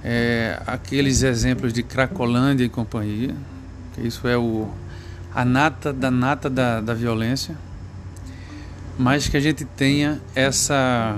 É, 0.03 0.61
aqueles 0.67 1.23
exemplos 1.23 1.73
de 1.73 1.81
Cracolândia 1.81 2.63
e 2.63 2.69
companhia, 2.69 3.35
isso 3.97 4.27
é 4.27 4.37
o 4.37 4.69
a 5.33 5.43
nata 5.43 5.91
da 5.91 6.09
nata 6.09 6.49
da, 6.49 6.79
da 6.79 6.93
violência, 6.93 7.57
mas 8.97 9.27
que 9.27 9.35
a 9.35 9.39
gente 9.39 9.65
tenha 9.65 10.21
essa 10.33 11.17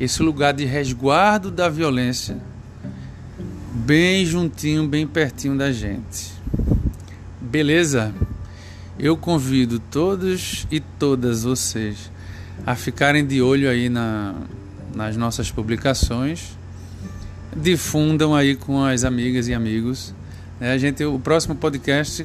esse 0.00 0.22
lugar 0.22 0.54
de 0.54 0.64
resguardo 0.64 1.50
da 1.50 1.68
violência 1.68 2.38
bem 3.72 4.24
juntinho, 4.24 4.88
bem 4.88 5.06
pertinho 5.06 5.56
da 5.56 5.70
gente. 5.70 6.39
Beleza? 7.50 8.14
Eu 8.96 9.16
convido 9.16 9.80
todos 9.80 10.68
e 10.70 10.78
todas 10.78 11.42
vocês 11.42 12.08
a 12.64 12.76
ficarem 12.76 13.26
de 13.26 13.42
olho 13.42 13.68
aí 13.68 13.88
na, 13.88 14.36
nas 14.94 15.16
nossas 15.16 15.50
publicações. 15.50 16.56
Difundam 17.56 18.36
aí 18.36 18.54
com 18.54 18.84
as 18.84 19.02
amigas 19.02 19.48
e 19.48 19.54
amigos. 19.54 20.14
É, 20.60 20.70
a 20.70 20.78
gente, 20.78 21.04
o 21.04 21.18
próximo 21.18 21.56
podcast 21.56 22.24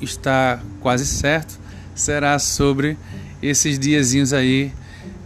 está 0.00 0.62
quase 0.80 1.04
certo, 1.04 1.58
será 1.92 2.38
sobre 2.38 2.96
esses 3.42 3.76
diazinhos 3.76 4.32
aí 4.32 4.72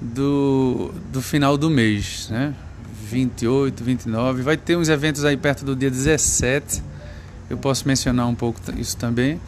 do, 0.00 0.90
do 1.12 1.20
final 1.20 1.58
do 1.58 1.68
mês, 1.68 2.28
né? 2.30 2.54
28, 3.10 3.84
29. 3.84 4.40
Vai 4.40 4.56
ter 4.56 4.78
uns 4.78 4.88
eventos 4.88 5.22
aí 5.22 5.36
perto 5.36 5.66
do 5.66 5.76
dia 5.76 5.90
17. 5.90 6.93
Eu 7.48 7.58
posso 7.58 7.86
mencionar 7.86 8.26
um 8.26 8.34
pouco 8.34 8.60
isso 8.78 8.96
também. 8.96 9.40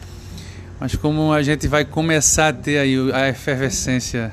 Mas 0.79 0.95
como 0.95 1.33
a 1.33 1.41
gente 1.41 1.67
vai 1.67 1.83
começar 1.83 2.49
a 2.49 2.53
ter 2.53 2.77
aí 2.77 2.95
a 3.11 3.29
efervescência 3.29 4.31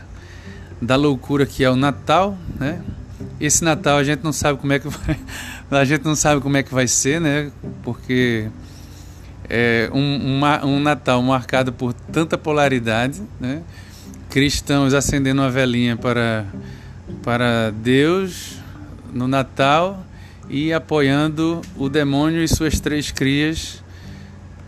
da 0.80 0.96
loucura 0.96 1.46
que 1.46 1.64
é 1.64 1.70
o 1.70 1.76
Natal, 1.76 2.36
né? 2.58 2.82
Esse 3.40 3.64
Natal 3.64 3.96
a 3.96 4.04
gente 4.04 4.22
não 4.22 4.32
sabe 4.32 4.58
como 4.58 4.72
é 4.72 4.78
que 4.78 4.88
vai, 4.88 5.18
a 5.70 5.84
gente 5.84 6.04
não 6.04 6.14
sabe 6.14 6.40
como 6.42 6.56
é 6.56 6.62
que 6.62 6.72
vai 6.74 6.86
ser, 6.86 7.20
né? 7.20 7.50
Porque 7.82 8.48
é 9.48 9.88
um, 9.92 10.44
um, 10.64 10.80
Natal 10.80 11.22
marcado 11.22 11.72
por 11.72 11.94
tanta 11.94 12.36
polaridade, 12.36 13.22
né? 13.40 13.62
Cristãos 14.28 14.92
acendendo 14.92 15.40
uma 15.40 15.50
velhinha 15.50 15.96
para 15.96 16.44
para 17.22 17.70
Deus 17.70 18.56
no 19.12 19.28
Natal 19.28 20.04
e 20.48 20.72
apoiando 20.72 21.60
o 21.76 21.88
demônio 21.88 22.42
e 22.42 22.48
suas 22.48 22.80
três 22.80 23.10
crias 23.10 23.82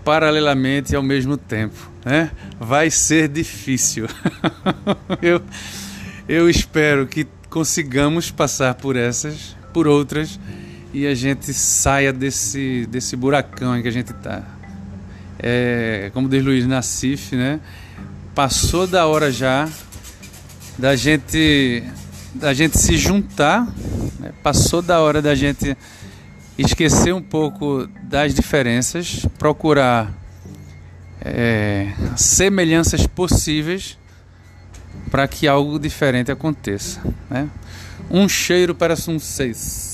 paralelamente 0.05 0.95
ao 0.95 1.03
mesmo 1.03 1.37
tempo. 1.37 1.91
Né? 2.05 2.31
Vai 2.59 2.91
ser 2.91 3.29
difícil. 3.29 4.07
eu, 5.21 5.43
eu 6.29 6.49
espero 6.49 7.07
que 7.07 7.27
consigamos 7.51 8.31
passar 8.31 8.75
por 8.75 8.97
essas, 8.97 9.57
por 9.73 9.87
outras, 9.87 10.39
e 10.93 11.07
a 11.07 11.15
gente 11.15 11.53
saia 11.53 12.13
desse, 12.13 12.87
desse 12.87 13.17
buracão 13.17 13.77
em 13.77 13.83
que 13.83 13.89
a 13.89 13.93
gente 13.93 14.13
está. 14.13 14.43
É, 15.39 16.11
como 16.15 16.29
diz 16.29 16.43
Luiz 16.43 16.67
Nassif, 16.67 17.35
né? 17.35 17.61
passou 18.37 18.87
da 18.87 19.07
hora 19.07 19.33
já 19.33 19.67
da 20.79 20.95
gente 20.95 21.83
da 22.37 22.55
gente 22.55 22.79
se 22.79 22.97
juntar, 22.97 23.67
né? 24.21 24.33
passou 24.43 24.83
da 24.83 25.01
hora 25.01 25.21
da 25.21 25.35
gente 25.35 25.77
esquecer 26.59 27.13
um 27.15 27.23
pouco 27.23 27.89
das 28.03 28.35
diferenças, 28.35 29.27
procurar 29.39 30.13
é, 31.21 31.93
semelhanças 32.17 33.07
possíveis 33.07 33.99
para 35.11 35.27
que 35.27 35.49
algo 35.49 35.79
diferente 35.79 36.31
aconteça. 36.31 37.01
Né? 37.29 37.49
Um 38.11 38.29
cheiro 38.29 38.75
para 38.75 38.95
um 39.09 39.19
seis. 39.19 39.86